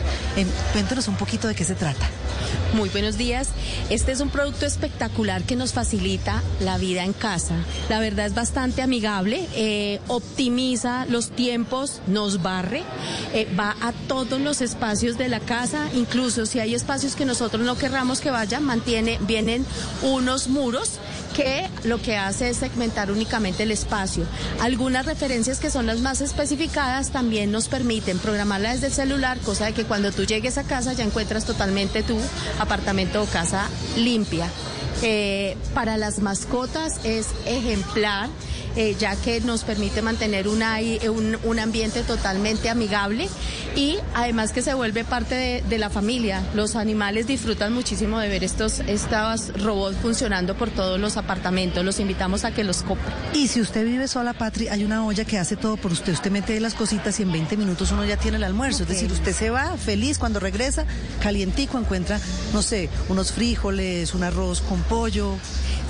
Cuéntenos 0.73 1.09
un 1.09 1.17
poquito 1.17 1.49
de 1.49 1.57
qué 1.57 1.65
se 1.65 1.75
trata. 1.75 2.09
Muy 2.75 2.91
buenos 2.91 3.17
días. 3.17 3.49
Este 3.91 4.13
es 4.13 4.21
un 4.21 4.29
producto 4.29 4.67
espectacular 4.67 5.43
que 5.43 5.57
nos 5.57 5.73
facilita 5.73 6.43
la 6.61 6.79
vida 6.79 7.03
en 7.05 7.13
casa. 7.13 7.57
La 7.89 7.99
verdad 7.99 8.27
es 8.27 8.35
bastante 8.35 8.83
amigable, 8.83 9.49
eh, 9.55 9.99
optimiza 10.07 11.07
los 11.07 11.31
tiempos, 11.31 12.03
nos 12.07 12.43
barre, 12.43 12.85
eh, 13.33 13.49
va 13.59 13.75
a 13.81 13.93
todos 14.07 14.41
los 14.41 14.61
espacios 14.61 15.19
de 15.19 15.29
la 15.29 15.41
casa, 15.41 15.89
incluso 15.95 16.47
si 16.47 16.61
hay 16.61 16.75
espacios 16.75 17.17
que 17.17 17.25
nosotros 17.25 17.65
no 17.65 17.77
querramos 17.77 18.21
que 18.21 18.31
vayan, 18.31 18.63
mantiene, 18.63 19.19
vienen 19.23 19.67
unos 20.03 20.47
muros 20.49 21.01
que 21.37 21.69
lo 21.85 22.01
que 22.01 22.17
hace 22.17 22.49
es 22.49 22.57
segmentar 22.57 23.11
únicamente 23.11 23.65
el 23.65 23.71
espacio. 23.71 24.25
Algunas 24.61 25.05
referencias 25.05 25.61
que 25.61 25.71
son 25.71 25.87
las 25.87 26.01
más 26.01 26.23
especificadas 26.23 27.11
también 27.11 27.53
nos 27.53 27.69
permiten 27.69 28.19
programarla 28.19 28.73
desde 28.73 28.87
el 28.87 28.93
celular, 28.95 29.39
cosa 29.41 29.67
de 29.67 29.75
que 29.75 29.85
cuando 29.85 30.13
tú 30.13 30.25
llegues 30.25 30.57
a 30.57 30.65
casa 30.65 30.95
ya 30.95 31.05
encuentras 31.05 31.45
totalmente 31.45 32.03
tu 32.03 32.17
apartamento 32.59 33.23
o 33.23 33.27
casa 33.27 33.69
limpia. 33.97 34.49
Eh, 35.03 35.59
para 35.75 35.99
las 35.99 36.21
mascotas 36.21 37.01
es 37.05 37.27
ejemplar. 37.45 38.31
Eh, 38.77 38.95
ya 38.99 39.17
que 39.17 39.41
nos 39.41 39.65
permite 39.65 40.03
mantener 40.03 40.49
una, 40.49 40.79
un, 41.11 41.39
un, 41.45 41.59
ambiente 41.59 42.03
totalmente 42.03 42.69
amigable 42.69 43.27
y 43.75 43.97
además 44.15 44.53
que 44.53 44.61
se 44.61 44.75
vuelve 44.75 45.03
parte 45.03 45.35
de, 45.35 45.63
de, 45.67 45.79
la 45.79 45.89
familia. 45.89 46.43
Los 46.55 46.77
animales 46.77 47.27
disfrutan 47.27 47.73
muchísimo 47.73 48.19
de 48.19 48.29
ver 48.29 48.45
estos, 48.45 48.81
estos 48.81 49.63
robots 49.63 49.97
funcionando 49.97 50.59
por 50.59 50.69
todos 50.69 51.01
los 51.01 51.17
apartamentos. 51.17 51.83
Los 51.87 52.01
invitamos 52.01 52.45
a 52.45 52.53
que 52.53 52.65
los 52.65 52.83
compren. 52.83 53.15
Y 53.33 53.49
si 53.49 53.63
usted 53.63 53.83
vive 53.85 54.09
sola, 54.09 54.35
Patri, 54.35 54.69
hay 54.69 54.85
una 54.85 55.07
olla 55.07 55.25
que 55.25 55.39
hace 55.39 55.57
todo 55.57 55.79
por 55.79 55.93
usted. 55.93 56.13
Usted 56.13 56.31
mete 56.31 56.61
las 56.61 56.75
cositas 56.75 57.19
y 57.19 57.23
en 57.23 57.33
20 57.33 57.57
minutos 57.57 57.93
uno 57.93 58.05
ya 58.05 58.19
tiene 58.19 58.37
el 58.37 58.45
almuerzo. 58.45 58.85
Okay. 58.85 58.97
Es 58.97 59.01
decir, 59.03 59.17
usted 59.17 59.33
se 59.33 59.49
va 59.49 59.75
feliz 59.79 60.19
cuando 60.19 60.39
regresa, 60.39 60.85
calientico, 61.23 61.79
encuentra, 61.79 62.21
no 62.53 62.61
sé, 62.61 62.91
unos 63.09 63.33
frijoles, 63.33 64.15
un 64.15 64.23
arroz 64.23 64.61
con 64.61 64.83
pollo. 64.83 65.37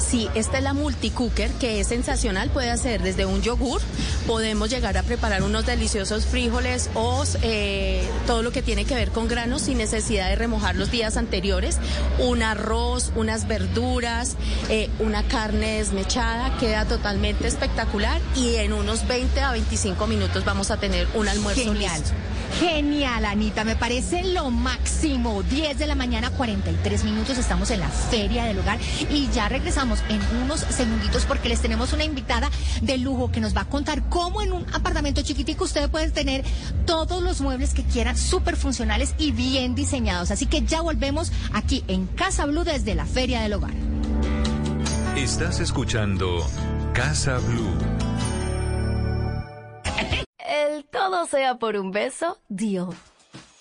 Sí, 0.09 0.29
esta 0.37 0.59
es 0.59 0.63
la 0.65 0.73
multicooker 0.73 1.51
que 1.53 1.81
es 1.81 1.89
sensacional. 1.89 2.49
Puede 2.51 2.71
hacer 2.71 3.03
desde 3.03 3.27
un 3.27 3.43
yogur, 3.43 3.81
podemos 4.27 4.71
llegar 4.71 4.97
a 4.97 5.03
preparar 5.03 5.43
unos 5.43 5.67
deliciosos 5.67 6.27
frijoles 6.27 6.91
o 6.95 7.25
eh, 7.43 8.09
todo 8.27 8.43
lo 8.43 8.53
que 8.53 8.63
tiene 8.63 8.85
que 8.85 8.95
ver 8.95 9.11
con 9.11 9.27
granos 9.27 9.63
sin 9.63 9.79
necesidad 9.79 10.29
de 10.29 10.37
remojar 10.37 10.77
los 10.77 10.93
días 10.93 11.17
anteriores. 11.17 11.79
Un 12.21 12.45
arroz, 12.45 13.11
unas 13.17 13.49
verduras, 13.49 14.37
eh, 14.69 14.91
una 15.01 15.25
carne 15.25 15.79
desmechada, 15.79 16.57
queda 16.59 16.85
totalmente 16.85 17.49
espectacular 17.49 18.21
y 18.37 18.57
en 18.57 18.73
unos 18.75 19.09
20 19.09 19.41
a 19.41 19.53
25 19.53 20.07
minutos 20.07 20.45
vamos 20.45 20.71
a 20.71 20.77
tener 20.77 21.09
un 21.15 21.29
almuerzo 21.29 21.65
Genial. 21.73 21.99
listo. 22.01 22.15
Genial, 22.61 23.25
Anita, 23.27 23.65
me 23.65 23.77
parece 23.77 24.25
lo 24.25 24.51
máximo. 24.51 25.43
10 25.43 25.79
de 25.79 25.87
la 25.87 25.95
mañana, 25.95 26.31
43 26.31 27.05
minutos, 27.05 27.37
estamos 27.37 27.71
en 27.71 27.81
la 27.81 27.89
Feria 27.89 28.45
del 28.45 28.59
Hogar 28.59 28.79
y 29.11 29.29
ya 29.29 29.49
regresamos 29.49 29.96
en 30.09 30.21
unos 30.43 30.61
segunditos 30.61 31.25
porque 31.25 31.49
les 31.49 31.61
tenemos 31.61 31.93
una 31.93 32.05
invitada 32.05 32.51
de 32.83 32.99
lujo 32.99 33.31
que 33.31 33.41
nos 33.41 33.57
va 33.57 33.63
a 33.63 33.69
contar 33.69 34.09
cómo 34.09 34.43
en 34.43 34.53
un 34.53 34.67
apartamento 34.73 35.23
chiquitico 35.23 35.65
usted 35.65 35.91
puede 35.91 36.11
tener 36.11 36.45
todos 36.85 37.23
los 37.23 37.41
muebles 37.41 37.75
que 37.75 37.83
quiera, 37.83 38.15
súper 38.17 38.57
funcionales 38.57 39.15
y 39.19 39.33
bien 39.33 39.75
diseñados. 39.75 40.31
Así 40.31 40.47
que 40.47 40.63
ya 40.63 40.81
volvemos 40.81 41.33
aquí 41.53 41.85
en 41.89 42.07
Casa 42.07 42.47
Blue 42.47 42.65
desde 42.65 42.95
la 42.95 43.07
Feria 43.07 43.41
del 43.43 43.55
Hogar. 43.55 43.75
Estás 45.17 45.61
escuchando 45.61 46.47
Casa 46.93 47.39
Blue. 47.39 47.79
El 50.39 50.85
todo 50.85 51.27
sea 51.27 51.59
por 51.59 51.77
un 51.77 51.91
beso, 51.91 52.39
deal. 52.49 52.89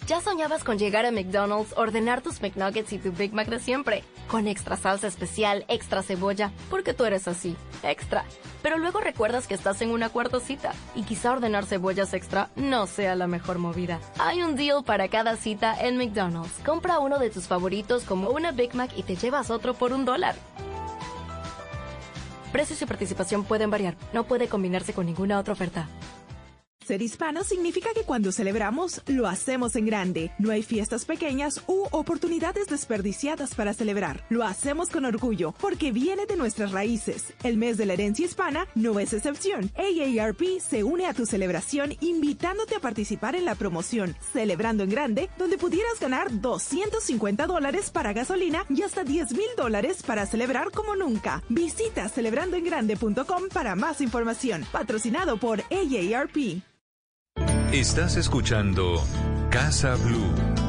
¿Ya 0.07 0.21
soñabas 0.21 0.63
con 0.63 0.77
llegar 0.77 1.07
a 1.07 1.11
McDonald's, 1.11 1.73
ordenar 1.75 2.21
tus 2.21 2.39
McNuggets 2.39 2.93
y 2.93 2.99
tu 2.99 3.11
Big 3.11 3.33
Mac 3.33 3.47
de 3.47 3.59
siempre? 3.59 4.03
Con 4.29 4.47
extra 4.47 4.77
salsa 4.77 5.07
especial, 5.07 5.65
extra 5.67 6.03
cebolla, 6.03 6.51
porque 6.69 6.93
tú 6.93 7.05
eres 7.05 7.27
así, 7.27 7.55
extra. 7.81 8.23
Pero 8.61 8.77
luego 8.77 8.99
recuerdas 8.99 9.47
que 9.47 9.55
estás 9.55 9.81
en 9.81 9.89
una 9.89 10.09
cuarta 10.09 10.39
cita 10.39 10.73
y 10.93 11.01
quizá 11.01 11.31
ordenar 11.31 11.65
cebollas 11.65 12.13
extra 12.13 12.51
no 12.55 12.85
sea 12.85 13.15
la 13.15 13.25
mejor 13.25 13.57
movida. 13.57 13.99
Hay 14.19 14.43
un 14.43 14.55
deal 14.55 14.83
para 14.83 15.07
cada 15.07 15.37
cita 15.37 15.75
en 15.79 15.97
McDonald's. 15.97 16.59
Compra 16.63 16.99
uno 16.99 17.17
de 17.17 17.31
tus 17.31 17.47
favoritos 17.47 18.03
como 18.03 18.29
una 18.29 18.51
Big 18.51 18.75
Mac 18.75 18.91
y 18.95 19.01
te 19.01 19.15
llevas 19.15 19.49
otro 19.49 19.73
por 19.73 19.91
un 19.91 20.05
dólar. 20.05 20.35
Precios 22.51 22.79
y 22.79 22.85
participación 22.85 23.43
pueden 23.43 23.71
variar. 23.71 23.95
No 24.13 24.25
puede 24.25 24.47
combinarse 24.47 24.93
con 24.93 25.07
ninguna 25.07 25.39
otra 25.39 25.53
oferta. 25.53 25.89
Ser 26.85 27.01
hispano 27.01 27.43
significa 27.43 27.89
que 27.95 28.03
cuando 28.03 28.31
celebramos, 28.31 29.01
lo 29.07 29.25
hacemos 29.25 29.75
en 29.75 29.87
grande. 29.87 30.29
No 30.37 30.51
hay 30.51 30.61
fiestas 30.61 31.05
pequeñas 31.05 31.63
u 31.65 31.87
oportunidades 31.89 32.67
desperdiciadas 32.67 33.55
para 33.55 33.73
celebrar. 33.73 34.23
Lo 34.29 34.43
hacemos 34.43 34.91
con 34.91 35.03
orgullo 35.05 35.55
porque 35.59 35.91
viene 35.91 36.27
de 36.27 36.35
nuestras 36.35 36.73
raíces. 36.73 37.33
El 37.41 37.57
mes 37.57 37.77
de 37.77 37.87
la 37.87 37.93
herencia 37.93 38.23
hispana 38.23 38.67
no 38.75 38.99
es 38.99 39.13
excepción. 39.13 39.71
AARP 39.75 40.59
se 40.59 40.83
une 40.83 41.07
a 41.07 41.15
tu 41.15 41.25
celebración 41.25 41.95
invitándote 42.01 42.75
a 42.75 42.81
participar 42.81 43.35
en 43.35 43.45
la 43.45 43.55
promoción 43.55 44.15
Celebrando 44.31 44.83
en 44.83 44.91
Grande, 44.91 45.29
donde 45.39 45.57
pudieras 45.57 45.99
ganar 45.99 46.39
250 46.39 47.47
dólares 47.47 47.89
para 47.89 48.13
gasolina 48.13 48.63
y 48.69 48.83
hasta 48.83 49.03
10 49.03 49.31
mil 49.31 49.49
dólares 49.57 50.03
para 50.03 50.27
celebrar 50.27 50.69
como 50.69 50.95
nunca. 50.95 51.41
Visita 51.49 52.09
celebrandoengrande.com 52.09 53.49
para 53.51 53.75
más 53.75 54.01
información. 54.01 54.67
Patrocinado 54.71 55.37
por 55.37 55.61
AARP. 55.71 56.74
Estás 57.71 58.15
escuchando 58.15 59.03
Casa 59.49 59.95
Blue. 59.95 60.65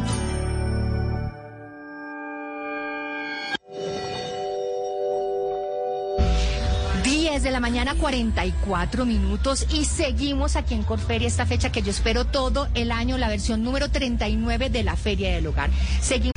de 7.42 7.50
la 7.50 7.60
mañana, 7.60 7.94
44 7.94 9.04
minutos. 9.04 9.66
Y 9.70 9.84
seguimos 9.84 10.56
aquí 10.56 10.74
en 10.74 10.82
Corferia 10.82 11.28
esta 11.28 11.46
fecha 11.46 11.70
que 11.70 11.82
yo 11.82 11.90
espero 11.90 12.24
todo 12.24 12.68
el 12.74 12.90
año, 12.90 13.18
la 13.18 13.28
versión 13.28 13.62
número 13.62 13.90
39 13.90 14.70
de 14.70 14.82
la 14.82 14.96
Feria 14.96 15.34
del 15.34 15.46
Hogar. 15.46 15.70
Seguimos. 16.00 16.32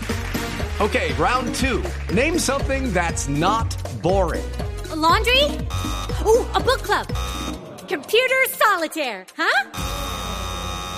Okay, 0.79 1.11
round 1.17 1.53
two. 1.55 1.81
Name 2.13 2.39
something 2.39 2.93
that's 2.93 3.27
not 3.27 3.75
boring. 4.01 4.43
A 4.91 4.95
laundry? 4.95 5.43
Ooh, 6.25 6.45
a 6.53 6.59
book 6.59 6.81
club. 6.83 7.07
Computer 7.87 8.47
solitaire, 8.57 9.25
huh? 9.37 9.98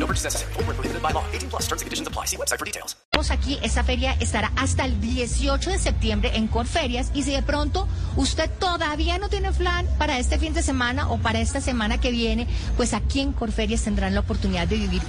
No 0.00 0.06
purchase 0.06 0.24
necessary. 0.24 0.52
Full 0.54 0.64
prohibited 0.64 1.02
by 1.02 1.12
law. 1.12 1.24
18 1.32 1.50
plus 1.50 1.68
terms 1.68 1.82
and 1.82 1.86
conditions 1.86 2.08
apply. 2.08 2.24
See 2.24 2.38
website 2.38 2.58
for 2.58 2.64
details. 2.64 2.96
Aquí, 3.28 3.58
esta 3.62 3.84
feria 3.84 4.16
estará 4.18 4.50
hasta 4.56 4.86
el 4.86 4.98
18 4.98 5.70
de 5.70 5.78
septiembre 5.78 6.30
en 6.34 6.48
Corferias. 6.48 7.10
Y 7.12 7.22
si 7.22 7.32
de 7.32 7.42
pronto 7.42 7.86
usted 8.16 8.50
todavía 8.58 9.18
no 9.18 9.28
tiene 9.28 9.52
plan 9.52 9.86
para 9.98 10.18
este 10.18 10.38
fin 10.38 10.54
de 10.54 10.62
semana 10.62 11.10
o 11.10 11.18
para 11.18 11.40
esta 11.40 11.60
semana 11.60 11.98
que 11.98 12.10
viene, 12.10 12.46
pues 12.78 12.94
aquí 12.94 13.20
en 13.20 13.32
Corferias 13.32 13.82
tendrán 13.82 14.14
la 14.14 14.20
oportunidad 14.20 14.66
de 14.66 14.76
vivir 14.76 15.02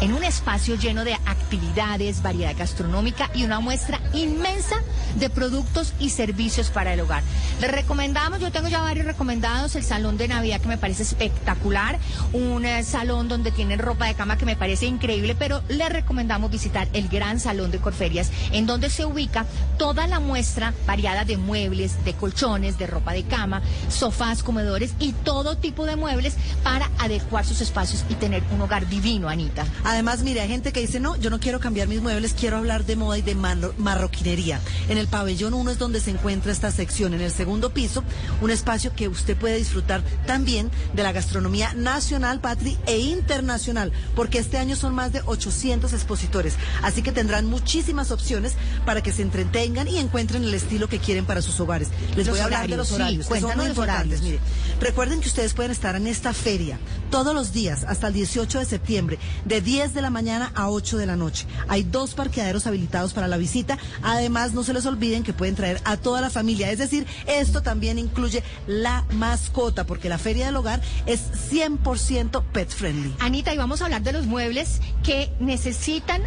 en 0.00 0.14
un 0.14 0.24
espacio 0.24 0.76
lleno 0.76 1.04
de 1.04 1.12
actividades, 1.12 2.22
variedad 2.22 2.56
gastronómica 2.56 3.30
y 3.34 3.44
una 3.44 3.60
muestra 3.60 4.00
inmensa 4.14 4.76
de 5.16 5.28
productos 5.28 5.92
y 5.98 6.10
servicios 6.10 6.70
para 6.70 6.94
el 6.94 7.00
hogar. 7.00 7.22
Les 7.60 7.70
recomendamos, 7.70 8.40
yo 8.40 8.50
tengo 8.50 8.68
ya 8.68 8.80
varios 8.80 9.04
recomendados, 9.04 9.76
el 9.76 9.84
salón 9.84 10.16
de 10.16 10.28
Navidad 10.28 10.60
que 10.60 10.68
me 10.68 10.78
parece 10.78 11.02
espectacular, 11.02 11.98
un 12.32 12.64
eh, 12.64 12.82
salón 12.82 13.28
donde 13.28 13.50
tienen 13.50 13.78
ropa 13.78 14.06
de 14.06 14.14
cama 14.14 14.37
que 14.38 14.46
me 14.46 14.56
parece 14.56 14.86
increíble, 14.86 15.34
pero 15.34 15.62
les 15.68 15.88
recomendamos 15.90 16.50
visitar 16.50 16.88
el 16.92 17.08
gran 17.08 17.40
salón 17.40 17.70
de 17.70 17.78
Corferias, 17.78 18.30
en 18.52 18.66
donde 18.66 18.88
se 18.90 19.04
ubica 19.04 19.44
toda 19.76 20.06
la 20.06 20.20
muestra 20.20 20.72
variada 20.86 21.24
de 21.24 21.36
muebles, 21.36 22.04
de 22.04 22.14
colchones, 22.14 22.78
de 22.78 22.86
ropa 22.86 23.12
de 23.12 23.24
cama, 23.24 23.60
sofás, 23.90 24.42
comedores 24.42 24.92
y 24.98 25.12
todo 25.12 25.56
tipo 25.58 25.84
de 25.86 25.96
muebles 25.96 26.34
para 26.62 26.88
adecuar 26.98 27.44
sus 27.44 27.60
espacios 27.60 28.04
y 28.08 28.14
tener 28.14 28.42
un 28.54 28.60
hogar 28.62 28.88
divino, 28.88 29.28
Anita. 29.28 29.66
Además, 29.84 30.22
mire, 30.22 30.40
hay 30.40 30.48
gente 30.48 30.72
que 30.72 30.80
dice, 30.80 31.00
no, 31.00 31.16
yo 31.16 31.30
no 31.30 31.40
quiero 31.40 31.60
cambiar 31.60 31.88
mis 31.88 32.00
muebles, 32.00 32.34
quiero 32.38 32.56
hablar 32.58 32.84
de 32.84 32.96
moda 32.96 33.18
y 33.18 33.22
de 33.22 33.34
marro- 33.36 33.74
marroquinería. 33.78 34.60
En 34.88 34.98
el 34.98 35.08
pabellón 35.08 35.54
1 35.54 35.70
es 35.72 35.78
donde 35.78 36.00
se 36.00 36.10
encuentra 36.10 36.52
esta 36.52 36.70
sección. 36.70 37.14
En 37.14 37.20
el 37.20 37.30
segundo 37.32 37.70
piso, 37.70 38.04
un 38.40 38.50
espacio 38.50 38.92
que 38.94 39.08
usted 39.08 39.36
puede 39.36 39.56
disfrutar 39.56 40.02
también 40.26 40.70
de 40.94 41.02
la 41.02 41.12
gastronomía 41.12 41.72
nacional, 41.74 42.40
patri 42.40 42.76
e 42.86 42.98
internacional, 42.98 43.92
porque 44.14 44.27
este 44.36 44.58
año 44.58 44.76
son 44.76 44.94
más 44.94 45.12
de 45.12 45.22
800 45.24 45.94
expositores. 45.94 46.54
Así 46.82 47.00
que 47.00 47.12
tendrán 47.12 47.46
muchísimas 47.46 48.10
opciones 48.10 48.52
para 48.84 49.02
que 49.02 49.12
se 49.12 49.22
entretengan 49.22 49.88
y 49.88 49.96
encuentren 49.96 50.44
el 50.44 50.52
estilo 50.52 50.88
que 50.88 50.98
quieren 50.98 51.24
para 51.24 51.40
sus 51.40 51.58
hogares. 51.60 51.88
Les 52.14 52.26
Los 52.26 52.36
voy 52.36 52.40
a 52.40 52.44
hablar 52.44 52.68
de 52.68 52.74
horarios, 52.74 52.78
los 52.78 52.88
sí, 52.88 52.94
horarios, 52.94 53.26
que 53.26 53.34
son 53.34 53.40
cuéntanos 53.40 53.56
muy 53.56 53.70
importantes. 53.70 54.22
Mire, 54.22 54.40
recuerden 54.80 55.20
que 55.20 55.28
ustedes 55.28 55.54
pueden 55.54 55.70
estar 55.70 55.96
en 55.96 56.06
esta 56.06 56.34
feria 56.34 56.78
todos 57.10 57.34
los 57.34 57.52
días 57.52 57.84
hasta 57.84 58.08
el 58.08 58.12
18 58.12 58.58
de 58.58 58.64
septiembre, 58.64 59.18
de 59.44 59.60
10 59.60 59.94
de 59.94 60.02
la 60.02 60.10
mañana 60.10 60.52
a 60.54 60.68
8 60.68 60.98
de 60.98 61.06
la 61.06 61.16
noche. 61.16 61.46
Hay 61.68 61.84
dos 61.84 62.14
parqueaderos 62.14 62.66
habilitados 62.66 63.14
para 63.14 63.28
la 63.28 63.36
visita. 63.36 63.78
Además, 64.02 64.52
no 64.52 64.64
se 64.64 64.74
les 64.74 64.86
olviden 64.86 65.22
que 65.22 65.32
pueden 65.32 65.54
traer 65.54 65.80
a 65.84 65.96
toda 65.96 66.20
la 66.20 66.30
familia. 66.30 66.70
Es 66.70 66.78
decir, 66.78 67.06
esto 67.26 67.62
también 67.62 67.98
incluye 67.98 68.42
la 68.66 69.04
mascota, 69.12 69.84
porque 69.84 70.08
la 70.08 70.18
feria 70.18 70.46
del 70.46 70.56
hogar 70.56 70.80
es 71.06 71.20
100% 71.50 72.42
pet 72.52 72.70
friendly. 72.70 73.14
Anita, 73.20 73.54
y 73.54 73.58
vamos 73.58 73.80
a 73.80 73.84
hablar 73.84 74.02
de 74.02 74.12
los 74.12 74.17
muebles 74.26 74.80
que 75.08 75.30
necesitan 75.40 76.20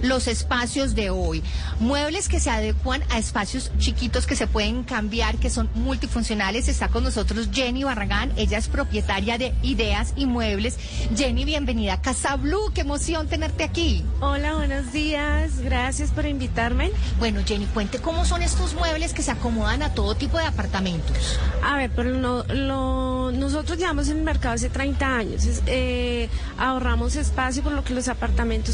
los 0.00 0.28
espacios 0.28 0.94
de 0.94 1.10
hoy. 1.10 1.42
Muebles 1.80 2.28
que 2.28 2.38
se 2.38 2.50
adecuan 2.50 3.02
a 3.10 3.18
espacios 3.18 3.72
chiquitos 3.78 4.28
que 4.28 4.36
se 4.36 4.46
pueden 4.46 4.84
cambiar, 4.84 5.38
que 5.38 5.50
son 5.50 5.68
multifuncionales. 5.74 6.68
Está 6.68 6.86
con 6.86 7.02
nosotros 7.02 7.48
Jenny 7.52 7.82
Barragán. 7.82 8.32
Ella 8.36 8.58
es 8.58 8.68
propietaria 8.68 9.38
de 9.38 9.54
Ideas 9.62 10.12
y 10.14 10.26
Muebles. 10.26 10.78
Jenny, 11.16 11.44
bienvenida 11.44 11.94
a 11.94 12.00
Casa 12.00 12.36
Blue. 12.36 12.70
Qué 12.72 12.82
emoción 12.82 13.26
tenerte 13.26 13.64
aquí. 13.64 14.04
Hola, 14.20 14.54
buenos 14.54 14.92
días. 14.92 15.58
Gracias 15.58 16.12
por 16.12 16.24
invitarme. 16.24 16.92
Bueno, 17.18 17.40
Jenny, 17.44 17.66
cuente 17.66 17.98
cómo 17.98 18.24
son 18.24 18.42
estos 18.42 18.74
muebles 18.74 19.14
que 19.14 19.22
se 19.22 19.32
acomodan 19.32 19.82
a 19.82 19.94
todo 19.94 20.14
tipo 20.14 20.38
de 20.38 20.44
apartamentos. 20.44 21.40
A 21.64 21.76
ver, 21.76 21.90
pero 21.90 22.14
no, 22.14 22.44
lo, 22.44 23.32
nosotros 23.32 23.78
llevamos 23.78 24.08
en 24.10 24.18
el 24.18 24.22
mercado 24.22 24.54
hace 24.54 24.70
30 24.70 25.16
años. 25.16 25.44
Es, 25.44 25.60
eh, 25.66 26.28
ahorramos 26.56 27.16
espacio 27.16 27.64
por 27.64 27.72
lo 27.72 27.82
que 27.82 27.94
los 27.94 28.06
apartamentos 28.06 28.27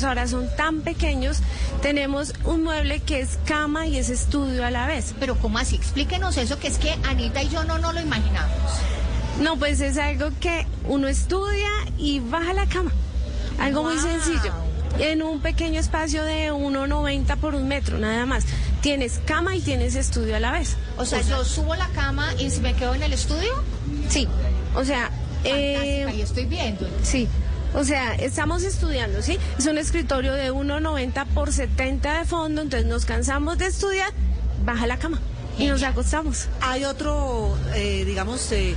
ahora 0.05 0.27
son 0.27 0.49
tan 0.57 0.81
pequeños. 0.81 1.39
Tenemos 1.83 2.33
un 2.45 2.65
mueble 2.65 3.01
que 3.01 3.21
es 3.21 3.39
cama 3.45 3.87
y 3.87 3.99
es 3.99 4.09
estudio 4.11 4.65
a 4.65 4.71
la 4.71 4.87
vez. 4.87 5.15
Pero 5.21 5.37
¿cómo 5.37 5.59
así? 5.59 5.77
Explíquenos 5.77 6.37
eso, 6.37 6.59
que 6.59 6.69
es 6.69 6.79
que 6.79 6.95
Anita 7.05 7.43
y 7.43 7.49
yo 7.49 7.65
no 7.65 7.79
nos 7.79 7.95
lo 7.95 8.01
imaginamos. 8.01 8.53
No, 9.41 9.57
pues 9.59 9.81
es 9.81 9.99
algo 9.99 10.31
que 10.41 10.67
uno 10.89 11.09
estudia 11.09 11.69
y 11.99 12.21
baja 12.21 12.53
la 12.53 12.67
cama. 12.67 12.93
Algo 13.59 13.85
muy 13.85 13.99
sencillo. 13.99 14.53
En 14.99 15.23
un 15.23 15.41
pequeño 15.41 15.81
espacio 15.81 16.23
de 16.25 16.53
1,90 16.53 17.37
por 17.39 17.55
un 17.55 17.67
metro, 17.67 17.99
nada 17.99 18.27
más. 18.27 18.45
Tienes 18.81 19.21
cama 19.25 19.57
y 19.57 19.61
tienes 19.61 19.97
estudio 19.97 20.37
a 20.37 20.41
la 20.41 20.53
vez. 20.53 20.77
O 20.99 21.05
sea, 21.05 21.21
yo 21.23 21.45
subo 21.45 21.75
la 21.75 21.89
cama 21.89 22.33
y 22.39 22.51
si 22.51 22.61
me 22.61 22.75
quedo 22.75 22.95
en 22.95 23.03
el 23.03 23.13
estudio. 23.13 23.53
Sí, 24.09 24.29
o 24.75 24.85
sea... 24.85 25.11
eh, 25.43 26.07
ahí 26.09 26.23
estoy 26.23 26.47
viendo. 26.47 26.89
Sí, 27.03 27.29
o 27.75 27.85
sea, 27.85 28.15
estamos 28.15 28.63
estudiando, 28.63 29.21
¿sí? 29.23 29.39
Es 29.59 29.67
un 29.67 29.79
escritorio 29.79 30.33
de 30.33 30.53
1,90 30.53 31.27
por 31.35 31.53
70 31.53 32.21
de 32.21 32.25
fondo, 32.25 32.63
entonces 32.63 32.89
nos 32.89 33.05
cansamos 33.05 33.59
de 33.59 33.67
estudiar, 33.67 34.13
baja 34.65 34.87
la 34.87 34.99
cama 34.99 35.21
y 35.59 35.67
nos 35.67 35.83
acostamos. 35.83 36.49
Hay 36.61 36.85
otro, 36.85 37.57
eh, 37.75 38.05
digamos, 38.05 38.51
eh, 38.53 38.75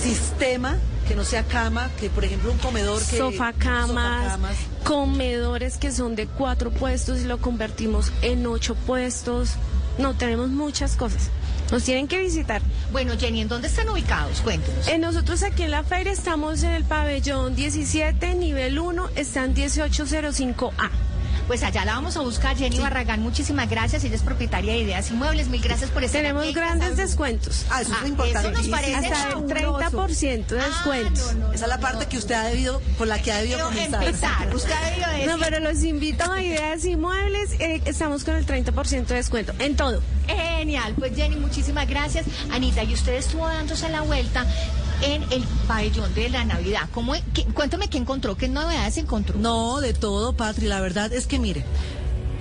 sistema 0.00 0.76
que 1.08 1.14
no 1.14 1.24
sea 1.24 1.44
cama, 1.44 1.90
que 2.00 2.10
por 2.10 2.24
ejemplo 2.24 2.50
un 2.50 2.58
comedor 2.58 3.02
que... 3.04 3.18
Sofá 3.18 3.52
camas, 3.52 4.24
sofacamas. 4.24 4.56
comedores 4.84 5.76
que 5.76 5.92
son 5.92 6.16
de 6.16 6.26
cuatro 6.26 6.70
puestos 6.70 7.20
y 7.20 7.24
lo 7.24 7.38
convertimos 7.38 8.12
en 8.22 8.46
ocho 8.46 8.74
puestos. 8.74 9.50
No, 9.98 10.14
tenemos 10.14 10.48
muchas 10.48 10.96
cosas. 10.96 11.30
Nos 11.70 11.84
tienen 11.84 12.06
que 12.08 12.20
visitar. 12.20 12.62
Bueno, 12.92 13.14
Jenny, 13.18 13.40
¿en 13.40 13.48
dónde 13.48 13.68
están 13.68 13.88
ubicados? 13.88 14.40
Cuéntenos. 14.40 14.86
Eh, 14.88 14.98
nosotros 14.98 15.42
aquí 15.42 15.64
en 15.64 15.70
la 15.72 15.82
feria 15.82 16.12
estamos 16.12 16.62
en 16.62 16.70
el 16.70 16.84
pabellón 16.84 17.56
17, 17.56 18.34
nivel 18.34 18.78
1, 18.78 19.10
están 19.16 19.54
1805A. 19.54 21.05
Pues 21.46 21.62
allá 21.62 21.84
la 21.84 21.94
vamos 21.94 22.16
a 22.16 22.20
buscar, 22.22 22.56
Jenny 22.56 22.80
Barragán. 22.80 23.20
Muchísimas 23.22 23.70
gracias. 23.70 24.02
Ella 24.02 24.16
es 24.16 24.22
propietaria 24.22 24.72
de 24.72 24.80
Ideas 24.80 25.10
Inmuebles. 25.12 25.46
Mil 25.46 25.62
gracias 25.62 25.90
por 25.90 26.02
estar 26.02 26.20
Tenemos 26.22 26.42
aquí 26.42 26.52
grandes 26.52 26.96
descuentos. 26.96 27.64
Ah, 27.70 27.82
eso 27.82 27.92
es 27.92 27.96
Ah, 27.96 28.00
muy 28.00 28.10
importante. 28.10 28.48
eso 28.48 28.58
nos 28.58 28.68
parece 28.68 28.94
Hasta 28.96 29.08
el 29.28 29.32
fabuloso. 29.32 29.48
30% 29.54 30.46
de 30.56 30.60
Ah, 30.60 30.70
no, 30.84 31.32
no, 31.34 31.52
Esa 31.52 31.64
es 31.64 31.68
la 31.68 31.78
parte 31.78 32.06
que 32.06 32.18
usted 32.18 32.34
ha 32.34 32.44
debido, 32.46 32.82
con 32.98 33.08
la 33.08 33.22
que 33.22 33.30
ha 33.30 33.36
debido 33.36 33.60
comenzar. 33.68 34.02
empezar. 34.02 34.54
Usted 34.56 34.72
ha 34.72 34.90
debido 34.90 35.10
decir. 35.10 35.26
No, 35.28 35.38
pero 35.38 35.60
los 35.60 35.82
invito 35.84 36.30
a 36.32 36.42
Ideas 36.42 36.84
y 36.84 36.96
Muebles. 36.96 37.52
eh, 37.60 37.80
estamos 37.84 38.24
con 38.24 38.34
el 38.34 38.44
30% 38.44 39.06
de 39.06 39.14
descuento 39.14 39.52
en 39.60 39.76
todo. 39.76 40.02
Genial. 40.26 40.94
Pues 40.98 41.14
Jenny, 41.14 41.36
muchísimas 41.36 41.86
gracias. 41.88 42.26
Anita, 42.50 42.82
y 42.82 42.92
usted 42.92 43.14
estuvo 43.14 43.46
dándose 43.46 43.88
la 43.88 44.00
vuelta 44.00 44.44
en 45.02 45.22
el 45.32 45.44
pabellón 45.66 46.14
de 46.14 46.28
la 46.28 46.44
Navidad. 46.44 46.88
¿Cómo, 46.92 47.14
qué- 47.34 47.44
cuéntame 47.44 47.88
qué 47.88 47.98
encontró, 47.98 48.36
qué 48.36 48.48
novedades 48.48 48.96
encontró. 48.98 49.38
No, 49.38 49.80
de 49.80 49.94
todo, 49.94 50.32
Patri. 50.34 50.66
La 50.66 50.80
verdad 50.80 51.12
es 51.12 51.26
que, 51.26 51.38
mire, 51.38 51.64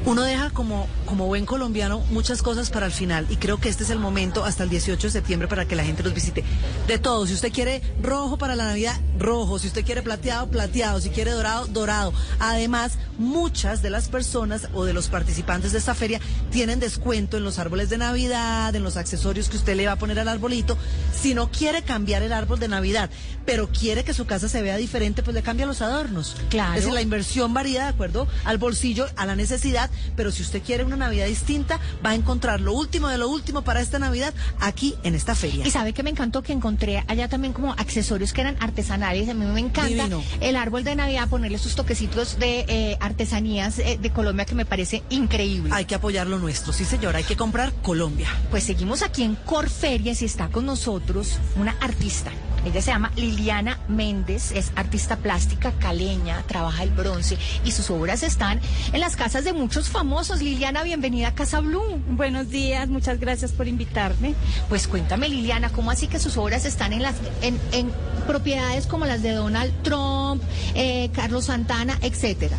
uno 0.05 0.21
deja 0.21 0.51
como, 0.51 0.87
como 1.05 1.25
buen 1.25 1.45
colombiano 1.45 1.99
muchas 2.11 2.41
cosas 2.43 2.69
para 2.69 2.85
el 2.85 2.91
final 2.91 3.25
y 3.29 3.37
creo 3.37 3.59
que 3.59 3.69
este 3.69 3.83
es 3.83 3.89
el 3.89 3.97
momento 3.97 4.45
hasta 4.45 4.63
el 4.63 4.69
18 4.69 5.07
de 5.07 5.11
septiembre 5.11 5.47
para 5.47 5.65
que 5.65 5.75
la 5.75 5.83
gente 5.83 6.03
los 6.03 6.13
visite. 6.13 6.43
De 6.87 6.99
todo, 6.99 7.25
si 7.25 7.33
usted 7.33 7.51
quiere 7.51 7.81
rojo 8.01 8.37
para 8.37 8.55
la 8.55 8.65
Navidad, 8.65 8.99
rojo, 9.17 9.57
si 9.57 9.67
usted 9.67 9.83
quiere 9.83 10.03
plateado, 10.03 10.47
plateado, 10.47 11.01
si 11.01 11.09
quiere 11.09 11.31
dorado, 11.31 11.65
dorado. 11.67 12.13
Además, 12.39 12.99
muchas 13.17 13.81
de 13.81 13.89
las 13.89 14.07
personas 14.07 14.67
o 14.73 14.85
de 14.85 14.93
los 14.93 15.07
participantes 15.07 15.71
de 15.71 15.79
esta 15.79 15.95
feria 15.95 16.19
tienen 16.51 16.79
descuento 16.79 17.37
en 17.37 17.43
los 17.43 17.57
árboles 17.57 17.89
de 17.89 17.97
Navidad, 17.97 18.75
en 18.75 18.83
los 18.83 18.97
accesorios 18.97 19.49
que 19.49 19.57
usted 19.57 19.75
le 19.75 19.87
va 19.87 19.93
a 19.93 19.97
poner 19.97 20.19
al 20.19 20.27
arbolito. 20.27 20.77
Si 21.19 21.33
no 21.33 21.49
quiere 21.49 21.81
cambiar 21.81 22.21
el 22.21 22.33
árbol 22.33 22.59
de 22.59 22.67
Navidad, 22.67 23.09
pero 23.45 23.69
quiere 23.69 24.03
que 24.03 24.13
su 24.13 24.25
casa 24.25 24.49
se 24.49 24.61
vea 24.61 24.77
diferente, 24.77 25.23
pues 25.23 25.33
le 25.33 25.41
cambia 25.41 25.65
los 25.65 25.81
adornos. 25.81 26.35
Claro. 26.49 26.73
Es 26.73 26.81
decir, 26.81 26.93
la 26.93 27.01
inversión 27.01 27.53
varía 27.53 27.83
de 27.83 27.89
acuerdo 27.89 28.27
al 28.43 28.57
bolsillo, 28.57 29.07
a 29.15 29.25
la 29.25 29.35
necesidad, 29.35 29.89
pero 30.15 30.31
si 30.31 30.41
usted 30.41 30.61
quiere 30.61 30.83
una 30.83 30.95
Navidad 30.95 31.27
distinta, 31.27 31.79
va 32.05 32.11
a 32.11 32.15
encontrar 32.15 32.61
lo 32.61 32.73
último 32.73 33.07
de 33.07 33.17
lo 33.17 33.29
último 33.29 33.63
para 33.63 33.81
esta 33.81 33.99
Navidad 33.99 34.33
aquí 34.59 34.95
en 35.03 35.15
esta 35.15 35.35
feria. 35.35 35.65
Y 35.65 35.71
sabe 35.71 35.93
que 35.93 36.03
me 36.03 36.09
encantó 36.09 36.41
que 36.41 36.53
encontré 36.53 37.03
allá 37.07 37.27
también 37.27 37.53
como 37.53 37.73
accesorios 37.73 38.33
que 38.33 38.41
eran 38.41 38.57
artesanales. 38.59 39.29
A 39.29 39.33
mí 39.33 39.45
me 39.45 39.59
encanta 39.59 39.89
Divino. 39.89 40.23
el 40.41 40.55
árbol 40.55 40.83
de 40.83 40.95
Navidad, 40.95 41.29
ponerle 41.29 41.57
sus 41.57 41.75
toquecitos 41.75 42.39
de 42.39 42.65
eh, 42.67 42.97
artesanías 42.99 43.79
eh, 43.79 43.97
de 44.01 44.09
Colombia 44.11 44.45
que 44.45 44.55
me 44.55 44.65
parece 44.65 45.03
increíble. 45.09 45.71
Hay 45.73 45.85
que 45.85 45.95
apoyar 45.95 46.27
lo 46.27 46.39
nuestro, 46.39 46.73
sí 46.73 46.85
señora, 46.85 47.19
hay 47.19 47.23
que 47.23 47.35
comprar 47.35 47.73
Colombia. 47.81 48.29
Pues 48.49 48.63
seguimos 48.63 49.01
aquí 49.01 49.23
en 49.23 49.35
Corferias 49.35 50.21
y 50.21 50.25
está 50.25 50.49
con 50.49 50.65
nosotros 50.65 51.39
una 51.55 51.75
artista. 51.81 52.31
Ella 52.65 52.81
se 52.81 52.91
llama 52.91 53.11
Liliana 53.15 53.79
Méndez, 53.87 54.51
es 54.51 54.71
artista 54.75 55.17
plástica 55.17 55.71
caleña, 55.73 56.41
trabaja 56.47 56.81
el 56.81 56.89
bronce 56.89 57.37
y 57.63 57.71
sus 57.71 57.91
obras 57.91 58.23
están 58.23 58.59
en 58.91 58.99
las 58.99 59.15
casas 59.15 59.43
de 59.43 59.53
muchos 59.53 59.87
famosos. 59.89 60.41
Liliana, 60.41 60.81
bienvenida 60.81 61.27
a 61.27 61.35
Casa 61.35 61.59
Blue. 61.59 62.01
Buenos 62.09 62.49
días, 62.49 62.89
muchas 62.89 63.19
gracias 63.19 63.51
por 63.51 63.67
invitarme. 63.67 64.33
Pues 64.67 64.87
cuéntame, 64.87 65.29
Liliana, 65.29 65.69
¿cómo 65.69 65.91
así 65.91 66.07
que 66.07 66.17
sus 66.17 66.37
obras 66.37 66.65
están 66.65 66.91
en 66.91 67.03
las 67.03 67.15
en, 67.43 67.59
en 67.71 67.91
propiedades 68.25 68.87
como 68.87 69.05
las 69.05 69.21
de 69.21 69.33
Donald 69.33 69.71
Trump, 69.83 70.41
eh, 70.73 71.11
Carlos 71.13 71.45
Santana, 71.45 71.99
etcétera? 72.01 72.57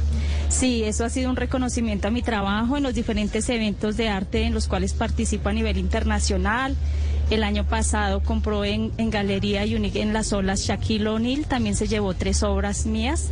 Sí, 0.49 0.85
eso 0.85 1.05
ha 1.05 1.11
sido 1.11 1.29
un 1.29 1.37
reconocimiento 1.37 2.07
a 2.09 2.11
mi 2.13 2.23
trabajo 2.23 2.77
en 2.77 2.85
los 2.85 2.95
diferentes 2.95 3.49
eventos 3.49 3.97
de 3.97 4.09
arte 4.09 4.45
en 4.45 4.55
los 4.55 4.69
cuales 4.69 4.95
participo 4.95 5.49
a 5.49 5.53
nivel 5.53 5.77
internacional. 5.77 6.77
El 7.31 7.43
año 7.43 7.65
pasado 7.65 8.21
compró 8.21 8.65
en, 8.65 8.93
en 8.99 9.11
Galería 9.11 9.65
Unique 9.65 10.01
en 10.01 10.13
las 10.13 10.33
olas 10.33 10.61
Shaquille 10.61 11.09
O'Neal, 11.09 11.47
también 11.47 11.75
se 11.75 11.89
llevó 11.89 12.15
tres 12.15 12.43
obras 12.45 12.87
mías. 12.87 13.31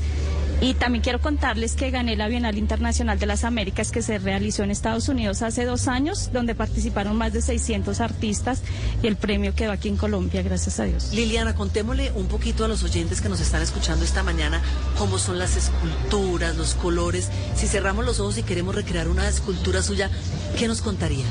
Y 0.60 0.74
también 0.74 1.02
quiero 1.02 1.20
contarles 1.20 1.74
que 1.74 1.90
gané 1.90 2.16
la 2.16 2.28
Bienal 2.28 2.56
Internacional 2.56 3.18
de 3.18 3.26
las 3.26 3.44
Américas 3.44 3.90
que 3.90 4.02
se 4.02 4.18
realizó 4.18 4.62
en 4.62 4.70
Estados 4.70 5.08
Unidos 5.08 5.42
hace 5.42 5.64
dos 5.64 5.88
años, 5.88 6.30
donde 6.32 6.54
participaron 6.54 7.16
más 7.16 7.32
de 7.32 7.42
600 7.42 8.00
artistas 8.00 8.62
y 9.02 9.06
el 9.06 9.16
premio 9.16 9.54
quedó 9.54 9.72
aquí 9.72 9.88
en 9.88 9.96
Colombia, 9.96 10.42
gracias 10.42 10.80
a 10.80 10.84
Dios. 10.84 11.12
Liliana, 11.12 11.54
contémosle 11.54 12.12
un 12.12 12.26
poquito 12.26 12.64
a 12.64 12.68
los 12.68 12.82
oyentes 12.82 13.20
que 13.20 13.28
nos 13.28 13.40
están 13.40 13.62
escuchando 13.62 14.04
esta 14.04 14.22
mañana 14.22 14.62
cómo 14.98 15.18
son 15.18 15.38
las 15.38 15.56
esculturas, 15.56 16.56
los 16.56 16.74
colores. 16.74 17.30
Si 17.54 17.66
cerramos 17.66 18.04
los 18.04 18.20
ojos 18.20 18.38
y 18.38 18.42
queremos 18.42 18.74
recrear 18.74 19.08
una 19.08 19.28
escultura 19.28 19.82
suya, 19.82 20.10
¿qué 20.58 20.68
nos 20.68 20.80
contaría? 20.80 21.24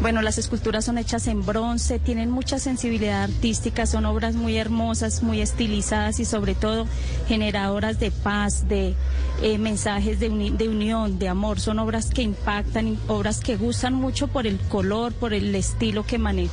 Bueno, 0.00 0.20
las 0.20 0.36
esculturas 0.36 0.84
son 0.84 0.98
hechas 0.98 1.26
en 1.26 1.44
bronce, 1.44 1.98
tienen 1.98 2.30
mucha 2.30 2.58
sensibilidad 2.58 3.22
artística, 3.22 3.86
son 3.86 4.04
obras 4.04 4.34
muy 4.34 4.58
hermosas, 4.58 5.22
muy 5.22 5.40
estilizadas 5.40 6.20
y 6.20 6.26
sobre 6.26 6.54
todo 6.54 6.86
generadoras 7.28 7.98
de 7.98 8.10
paz, 8.10 8.55
de 8.68 8.94
eh, 9.42 9.58
mensajes 9.58 10.18
de, 10.20 10.30
uni- 10.30 10.50
de 10.50 10.68
unión, 10.68 11.18
de 11.18 11.28
amor. 11.28 11.60
Son 11.60 11.78
obras 11.78 12.10
que 12.10 12.22
impactan, 12.22 12.88
y 12.88 12.98
obras 13.08 13.40
que 13.40 13.56
gustan 13.56 13.94
mucho 13.94 14.28
por 14.28 14.46
el 14.46 14.58
color, 14.58 15.12
por 15.12 15.32
el 15.34 15.54
estilo 15.54 16.04
que 16.04 16.18
maneja. 16.18 16.52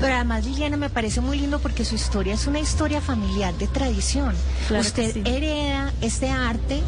Pero 0.00 0.14
además, 0.14 0.44
Liliana, 0.44 0.76
me 0.76 0.90
parece 0.90 1.20
muy 1.22 1.38
lindo 1.38 1.58
porque 1.58 1.84
su 1.84 1.94
historia 1.94 2.34
es 2.34 2.46
una 2.46 2.60
historia 2.60 3.00
familiar 3.00 3.54
de 3.54 3.66
tradición. 3.66 4.34
Claro 4.68 4.82
Usted 4.82 5.12
sí. 5.14 5.22
hereda 5.24 5.92
este 6.02 6.28
arte 6.30 6.82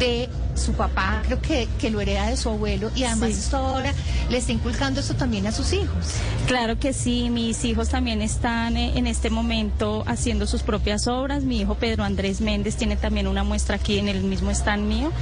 de 0.00 0.28
su 0.58 0.72
papá, 0.72 1.22
creo 1.24 1.40
que, 1.40 1.68
que 1.80 1.90
lo 1.90 2.00
hereda 2.00 2.26
de 2.28 2.36
su 2.36 2.48
abuelo 2.50 2.90
y 2.94 3.04
además 3.04 3.30
Sí. 3.30 3.40
esto 3.40 3.56
ahora 3.56 3.92
le 4.30 4.38
está 4.38 4.52
inculcando 4.52 5.00
esto 5.00 5.14
también 5.14 5.46
a 5.46 5.52
sus 5.52 5.72
hijos. 5.72 6.14
Claro 6.46 6.78
que 6.78 6.92
sí, 6.92 7.30
mis 7.30 7.64
hijos 7.64 7.88
también 7.88 8.22
están 8.22 8.76
eh, 8.76 8.92
en 8.96 9.06
este 9.06 9.30
momento 9.30 10.02
haciendo 10.06 10.46
sus 10.46 10.62
propias 10.62 11.06
obras. 11.06 11.42
Mi 11.44 11.60
hijo 11.60 11.74
Pedro 11.76 12.04
Andrés 12.04 12.40
Méndez 12.40 12.76
tiene 12.76 12.96
también 12.96 13.26
una 13.26 13.44
muestra 13.44 13.76
aquí 13.76 13.98
en 13.98 14.08
el 14.08 14.22
mismo 14.22 14.50
stand 14.50 14.86
mío 14.86 15.12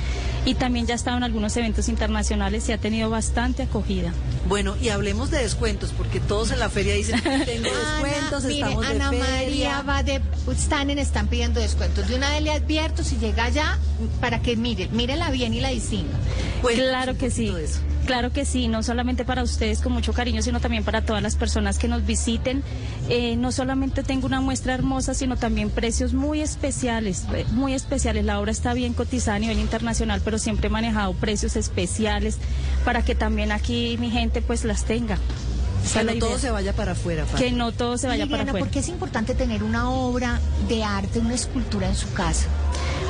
y 0.47 0.55
también 0.55 0.87
ya 0.87 0.95
ha 0.95 0.97
estado 0.97 1.17
en 1.17 1.25
algunos 1.25 1.57
eventos 1.57 1.89
internacionales 1.89 2.69
y 2.69 2.73
ha 2.73 2.79
tenido 2.79 3.11
bastante 3.11 3.65
acogida. 3.65 4.13
Bueno, 4.49 4.77
y 4.81 4.91
hablemos 4.91 5.31
de 5.33 5.39
descuentos, 5.39 5.93
porque 5.93 6.21
todos 6.21 6.53
en 6.53 6.61
la 6.61 6.71
feria 6.71 6.95
dicen, 6.95 7.21
tengo 7.21 7.65
descuentos, 7.65 8.45
Ana, 8.45 8.49
mire, 8.49 8.61
estamos 8.61 8.89
de 8.89 8.95
Ana 8.95 9.11
feria. 9.11 9.27
María 9.29 9.83
va 9.83 10.03
de 10.05 10.23
están 10.57 10.91
en 10.91 10.99
están 10.99 11.27
pidiendo 11.27 11.61
descuentos. 11.61 12.07
De 12.09 12.15
una 12.15 12.31
vez 12.31 12.43
le 12.43 12.53
advierto 12.53 13.03
si 13.03 13.17
llega 13.17 13.45
allá 13.45 13.79
para 14.21 14.41
que 14.41 14.57
mire, 14.57 14.89
mírela 14.93 15.31
bien 15.31 15.53
y 15.53 15.61
la 15.61 15.71
distinga. 15.71 16.17
claro 16.63 17.19
que 17.19 17.31
sí. 17.31 17.53
Claro 18.07 18.33
que 18.33 18.45
sí, 18.45 18.69
no 18.69 18.85
solamente 18.85 19.25
para 19.25 19.43
ustedes 19.43 19.81
con 19.81 19.93
mucho 19.93 20.13
cariño, 20.13 20.41
sino 20.41 20.61
también 20.61 20.85
para 20.85 21.03
todas 21.03 21.23
las 21.23 21.35
personas 21.35 21.77
que 21.79 21.89
nos 21.89 22.07
visiten. 22.07 22.63
Eh, 23.09 23.35
no 23.37 23.51
solamente 23.51 24.05
tengo 24.05 24.27
una 24.27 24.41
muestra 24.41 24.75
hermosa, 24.75 25.13
sino 25.13 25.37
también 25.37 25.71
precios 25.71 26.15
muy 26.15 26.41
especiales, 26.41 27.25
eh, 27.35 27.45
muy 27.51 27.75
especiales. 27.75 28.25
La 28.25 28.39
obra 28.39 28.53
está 28.53 28.75
bien 28.75 28.95
cotizada 28.95 29.37
a 29.37 29.41
nivel 29.41 29.59
internacional, 29.59 30.21
pero 30.25 30.39
siempre 30.39 30.69
he 30.69 30.71
manejado 30.71 31.15
precios 31.15 31.57
especiales 31.57 32.39
para 32.85 33.05
que 33.05 33.17
también 33.17 33.51
aquí 33.51 33.97
mi 33.99 34.11
gente 34.11 34.41
pues 34.41 34.65
las 34.65 34.85
tenga. 34.85 35.19
Que 35.93 36.05
no 36.05 36.15
todo 36.15 36.39
se 36.39 36.51
vaya 36.51 36.73
para 36.75 36.93
afuera. 36.93 37.25
Pati. 37.25 37.43
Que 37.43 37.51
no 37.51 37.73
todo 37.73 37.99
se 37.99 38.07
vaya 38.07 38.27
para 38.27 38.45
afuera. 38.45 38.59
¿por 38.61 38.71
qué 38.71 38.81
es 38.81 38.89
importante 38.89 39.35
tener 39.35 39.65
una 39.65 39.91
obra 39.91 40.41
de 40.69 40.85
arte, 40.85 41.19
una 41.19 41.35
escultura 41.35 41.89
en 41.89 41.97
su 41.97 42.13
casa? 42.13 42.47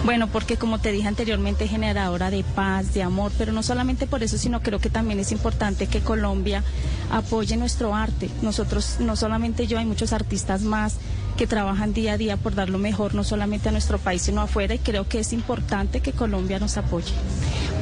Bueno, 0.04 0.28
porque 0.28 0.56
como 0.56 0.78
te 0.78 0.92
dije 0.92 1.08
anteriormente, 1.08 1.66
generadora 1.66 2.30
de 2.30 2.44
paz, 2.44 2.94
de 2.94 3.02
amor, 3.02 3.32
pero 3.36 3.52
no 3.52 3.62
solamente 3.62 4.06
por 4.06 4.22
eso, 4.22 4.38
sino 4.38 4.60
creo 4.60 4.78
que 4.78 4.90
también 4.90 5.18
es 5.18 5.32
importante 5.32 5.88
que 5.88 6.00
Colombia 6.00 6.62
apoye 7.10 7.56
nuestro 7.56 7.94
arte. 7.94 8.30
Nosotros, 8.42 8.96
no 9.00 9.16
solamente 9.16 9.66
yo, 9.66 9.78
hay 9.78 9.84
muchos 9.84 10.12
artistas 10.12 10.62
más 10.62 10.96
que 11.36 11.46
trabajan 11.46 11.92
día 11.92 12.14
a 12.14 12.18
día 12.18 12.36
por 12.36 12.54
dar 12.54 12.70
lo 12.70 12.78
mejor, 12.78 13.14
no 13.14 13.24
solamente 13.24 13.68
a 13.68 13.72
nuestro 13.72 13.98
país, 13.98 14.22
sino 14.22 14.40
afuera, 14.40 14.74
y 14.74 14.78
creo 14.78 15.08
que 15.08 15.18
es 15.20 15.32
importante 15.32 16.00
que 16.00 16.12
Colombia 16.12 16.58
nos 16.58 16.76
apoye. 16.76 17.12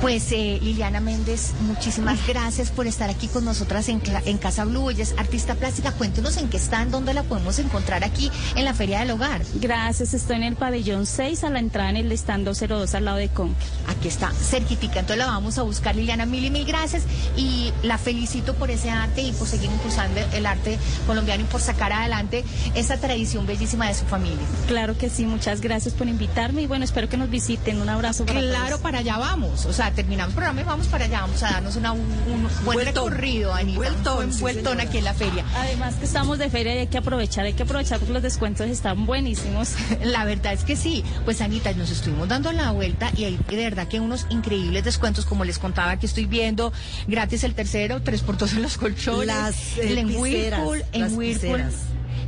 Pues 0.05 0.33
eh, 0.33 0.59
Liliana 0.61 1.01
Méndez, 1.01 1.53
muchísimas 1.63 2.27
gracias 2.27 2.71
por 2.71 2.87
estar 2.87 3.09
aquí 3.09 3.27
con 3.27 3.47
nosotras 3.47 3.89
en, 3.89 4.01
Casa 4.37 4.67
Blue. 4.67 4.91
Ella 4.91 5.03
es 5.03 5.15
artista 5.17 5.55
plástica. 5.55 5.93
Cuéntenos 5.93 6.37
en 6.37 6.51
qué 6.51 6.59
están, 6.59 6.91
dónde 6.91 7.15
la 7.15 7.23
podemos 7.23 7.59
encontrar 7.59 8.05
aquí 8.05 8.31
en 8.55 8.67
la 8.67 8.75
Feria 8.75 9.01
del 9.01 9.13
Hogar. 9.13 9.41
Gracias, 9.55 10.13
estoy 10.13 10.37
en 10.37 10.43
el 10.43 10.57
pabellón 10.57 11.07
6, 11.07 11.45
a 11.45 11.49
la 11.49 11.59
entrada 11.59 11.89
en 11.89 11.97
el 11.97 12.13
stand 12.13 12.45
202 12.45 12.95
al 12.95 13.07
lado 13.07 13.17
de 13.17 13.31
Conque. 13.31 13.65
Aquí 13.89 14.09
está, 14.09 14.31
cerquitica. 14.33 15.01
Entonces 15.01 15.25
la 15.25 15.33
vamos 15.33 15.57
a 15.57 15.63
buscar, 15.63 15.97
Liliana. 15.97 16.27
Mil 16.27 16.45
y 16.45 16.51
mil 16.51 16.67
gracias. 16.67 17.05
Y 17.35 17.73
la 17.83 17.97
felicito 17.97 18.53
por 18.57 18.71
ese 18.71 18.91
arte 18.91 19.23
y 19.23 19.33
por 19.33 19.49
seguir 19.49 19.71
impulsando 19.71 20.21
el 20.35 20.45
arte 20.45 20.79
colombiano 21.07 21.45
y 21.45 21.47
por 21.47 21.63
sacar 21.63 21.95
adelante 21.95 22.45
esa 22.75 22.99
tradición 22.99 23.47
bellísima 23.47 23.89
de 23.89 23.95
su 23.95 24.05
familia. 24.05 24.45
Claro 24.69 24.99
que 24.99 25.09
sí, 25.09 25.25
muchas 25.25 25.63
gracias 25.63 25.95
por 25.95 26.09
invitarme 26.09 26.61
y 26.61 26.67
bueno, 26.67 26.85
espero 26.85 27.09
que 27.09 27.17
nos 27.17 27.31
visiten. 27.31 27.81
Un 27.81 27.89
abrazo 27.89 28.27
para 28.27 28.41
Claro, 28.41 28.67
todos. 28.67 28.81
para 28.83 28.99
allá 28.99 29.17
vamos. 29.17 29.65
O 29.65 29.73
sea, 29.73 29.94
terminamos 29.95 30.31
el 30.33 30.35
programa 30.37 30.61
y 30.61 30.65
vamos 30.65 30.87
para 30.89 31.05
allá. 31.07 31.21
Vamos 31.23 31.43
a 31.43 31.51
darnos 31.53 31.77
una- 31.77 31.93
un, 31.93 32.01
un 32.01 32.43
buen 32.65 32.77
Vueltón. 32.79 33.11
recorrido, 33.11 33.55
Anita. 33.55 33.77
Vueltón, 33.79 34.25
un 34.25 34.31
buen 34.31 34.41
vueltón 34.41 34.81
aquí 34.81 34.99
en 34.99 35.05
la 35.05 35.15
feria. 35.15 35.45
Además 35.57 35.95
que 35.95 36.05
estamos 36.05 36.39
de 36.39 36.51
feria 36.51 36.75
y 36.75 36.79
hay 36.79 36.87
que 36.89 36.99
aprovechar, 36.99 37.45
hay 37.47 37.53
que 37.55 37.63
aprovechar 37.63 37.99
porque 37.99 38.13
los 38.13 38.23
descuentos 38.23 38.67
están 38.69 39.07
buenísimos. 39.07 39.71
La 40.05 40.25
verdad 40.25 40.53
es 40.53 40.65
que 40.65 40.77
sí. 40.77 41.05
Pues 41.25 41.41
Anita, 41.41 41.73
nos 41.73 41.91
estuvimos 41.91 42.29
dando 42.29 42.53
la 42.53 42.71
vuelta 42.73 43.11
y 43.17 43.25
hay 43.25 43.39
de 43.49 43.57
verdad 43.57 43.89
que 43.89 44.01
unos 44.01 44.27
increíbles 44.31 44.85
descuentos, 44.85 45.25
como 45.27 45.45
les 45.45 45.59
contaba 45.59 45.97
que 45.99 46.07
estoy 46.07 46.27
viendo, 46.27 46.73
gratis 47.07 47.45
el 47.45 47.55
tercero, 47.55 48.03
tres 48.03 48.23
por 48.23 48.37
dos 48.37 48.53
en 48.53 48.63
los 48.63 48.77
colchones, 48.77 49.27
Las, 49.27 49.55
eh, 49.79 49.91
el 49.93 49.99
en 49.99 50.17
Whirlpool, 50.17 50.85
en 50.93 51.01
las 51.01 51.13
Whirlpool. 51.13 51.65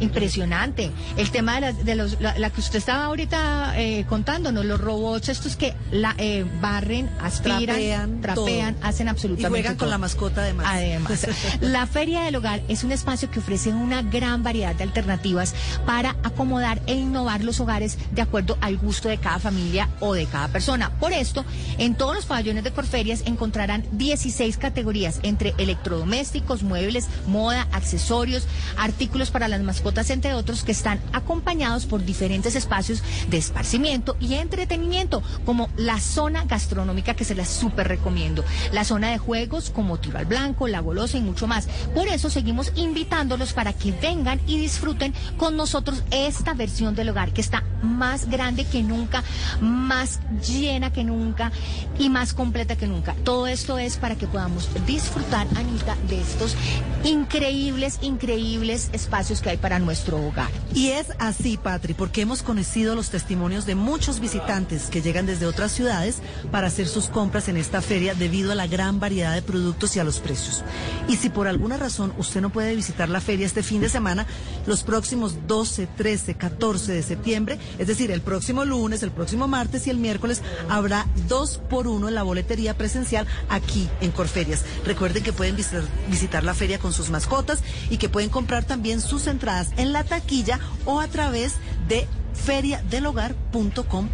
Impresionante. 0.01 0.91
El 1.17 1.31
tema 1.31 1.55
de, 1.57 1.61
las- 1.61 1.85
de 1.85 1.95
los, 1.95 2.21
la, 2.21 2.39
la 2.39 2.51
que 2.51 2.61
usted 2.61 2.79
estaba 2.79 3.05
ahorita 3.05 3.75
eh, 3.81 4.05
contándonos, 4.09 4.65
los 4.65 4.81
robots 4.81 5.29
estos 5.29 5.57
que 5.57 5.75
la, 5.91 6.15
eh, 6.19 6.45
barren, 6.61 7.09
aspiran, 7.21 7.67
Trapean, 7.67 8.21
trapean, 8.21 8.75
todo. 8.77 8.87
hacen 8.89 9.07
Y 9.07 9.11
absolutamente 9.11 9.49
juegan 9.61 9.77
con 9.77 9.91
la 9.91 9.99
mascota 9.99 10.43
además. 10.43 10.67
Además, 10.69 11.27
la 11.61 11.87
Feria 11.87 12.23
del 12.23 12.37
Hogar 12.37 12.63
es 12.69 12.85
un 12.85 12.93
espacio 12.93 13.31
que 13.31 13.39
ofrece 13.39 13.71
una 13.71 14.03
gran 14.03 14.43
variedad 14.43 14.75
de 14.75 14.83
alternativas 14.85 15.55
para 15.85 16.11
acomodar 16.23 16.81
e 16.87 16.95
innovar 16.95 17.43
los 17.45 17.61
hogares 17.61 17.99
de 18.13 18.23
acuerdo 18.23 18.59
al 18.61 18.77
gusto 18.77 19.09
de 19.09 19.19
cada 19.19 19.39
familia 19.39 19.89
o 20.01 20.15
de 20.15 20.27
cada 20.27 20.49
persona. 20.49 20.91
Por 20.99 21.13
esto, 21.13 21.45
en 21.79 21.95
todos 21.95 22.15
los 22.15 22.27
pabellones 22.27 22.65
de 22.65 22.73
Corferias 22.73 23.23
encontrarán 23.27 23.85
16 23.93 24.57
categorías 24.59 25.21
entre 25.23 25.55
electrodomésticos, 25.59 26.63
muebles, 26.63 27.07
moda, 27.27 27.67
accesorios, 27.73 28.47
artículos 28.77 29.31
para 29.31 29.49
las 29.49 29.61
mascotas, 29.63 29.86
entre 29.95 30.35
otros, 30.35 30.65
que 30.65 30.73
están 30.73 31.01
acompañados 31.13 31.87
por 31.87 32.05
diferentes 32.05 32.57
espacios 32.57 33.03
de 33.31 33.39
esparcimiento 33.39 34.17
y 34.19 34.35
entretenimiento, 34.35 35.23
como 35.45 35.71
la 35.77 36.01
zona 36.01 36.45
gastronómica 36.45 37.15
que 37.15 37.25
se 37.25 37.37
la 37.37 37.45
súper 37.45 37.87
recomiendo, 37.87 38.45
la 38.73 38.85
zona 38.85 39.11
de 39.11 39.19
juegos 39.19 39.71
como 39.71 39.99
tiro 39.99 40.19
al 40.19 40.27
blanco, 40.27 40.67
la 40.67 40.81
golosa 40.81 41.19
y 41.19 41.21
mucho 41.21 41.47
más. 41.47 41.69
Por 41.95 42.09
eso 42.09 42.31
seguimos 42.31 42.73
invitándolos 42.75 43.53
para 43.53 43.73
que 43.73 43.93
vengan 43.93 44.41
y 44.47 44.59
disfruten 44.59 45.15
con 45.37 45.57
nosotros 45.57 46.03
esta 46.11 46.55
versión 46.55 46.95
del 46.97 47.11
hogar 47.11 47.33
que 47.33 47.41
está 47.41 47.63
más 47.83 48.29
grande 48.29 48.65
que 48.65 48.83
nunca, 48.83 49.23
más 49.61 50.19
llena 50.47 50.93
que 50.93 51.05
nunca 51.05 51.53
y 51.99 52.09
más 52.11 52.35
completa 52.35 52.77
que 52.77 52.89
nunca. 52.89 53.15
Todo 53.23 53.47
esto 53.47 53.79
es 53.79 53.97
para 53.97 54.17
que 54.17 54.27
podamos 54.27 54.69
disfrutar, 54.85 55.47
Anita, 55.57 55.97
de 56.09 56.21
estos 56.21 56.57
increíbles, 57.05 57.99
increíbles 58.03 58.91
espacios 58.93 59.41
que 59.41 59.51
hay 59.51 59.57
para 59.57 59.76
nuestro 59.79 60.19
hogar. 60.19 60.51
Y 60.75 60.89
es 60.89 61.09
así, 61.19 61.57
Patri, 61.57 61.95
porque 61.95 62.23
hemos 62.23 62.43
conocido 62.43 62.95
los 62.95 63.11
testimonios 63.11 63.67
de 63.67 63.75
muchos 63.75 64.21
visitantes 64.21 64.89
que 64.91 65.03
llegan 65.03 65.27
desde 65.27 65.47
otras 65.47 65.73
ciudades 65.73 66.19
para 66.51 66.69
hacer 66.69 66.89
sus 66.89 67.09
compras 67.09 67.49
en 67.49 67.57
esta 67.57 67.83
feria 67.83 68.15
debido 68.15 68.53
a 68.53 68.55
la 68.55 68.67
gran 68.67 69.01
variedad 69.01 69.35
de 69.35 69.43
productos 69.43 69.97
y 69.97 70.01
a 70.01 70.05
los 70.05 70.21
precios. 70.21 70.65
Y 71.09 71.17
si 71.17 71.31
por 71.31 71.49
alguna 71.49 71.77
razón 71.77 72.13
usted 72.19 72.41
no 72.41 72.51
puede 72.51 72.75
visitar 72.75 73.09
la 73.09 73.21
feria 73.21 73.47
este 73.47 73.63
fin 73.63 73.81
de 73.81 73.89
semana, 73.89 74.27
los 74.67 74.83
próximos 74.83 75.47
12, 75.47 75.87
13, 75.97 76.35
14 76.35 76.93
de 76.93 77.03
septiembre, 77.03 77.59
es 77.79 77.87
decir, 77.87 78.11
el 78.11 78.21
próximo 78.21 78.65
lunes, 78.65 79.03
el 79.03 79.11
próximo 79.11 79.49
martes 79.49 79.87
y 79.87 79.91
el 79.91 79.99
miércoles, 79.99 80.43
habrá 80.69 81.07
dos 81.29 81.61
por 81.69 81.87
uno 81.87 82.09
en 82.09 82.15
la 82.15 82.23
boletería 82.23 82.77
presencial 82.77 83.27
aquí 83.49 83.89
en 84.01 84.11
Corferias. 84.11 84.65
Recuerden 84.85 85.23
que 85.23 85.33
pueden 85.33 85.57
visitar, 85.57 86.45
la 86.45 86.55
feria 86.55 86.79
con 86.79 86.93
sus 86.93 87.11
mascotas 87.11 87.61
y 87.91 87.97
que 87.97 88.09
pueden 88.09 88.31
comprar 88.31 88.65
también 88.65 89.01
sus 89.01 89.27
entradas 89.27 89.66
en 89.77 89.93
la 89.93 90.05
taquilla 90.05 90.59
o 90.85 91.01
a 91.01 91.09
través 91.09 91.55
de 91.89 92.07
feriadelhogar.com. 92.35 94.09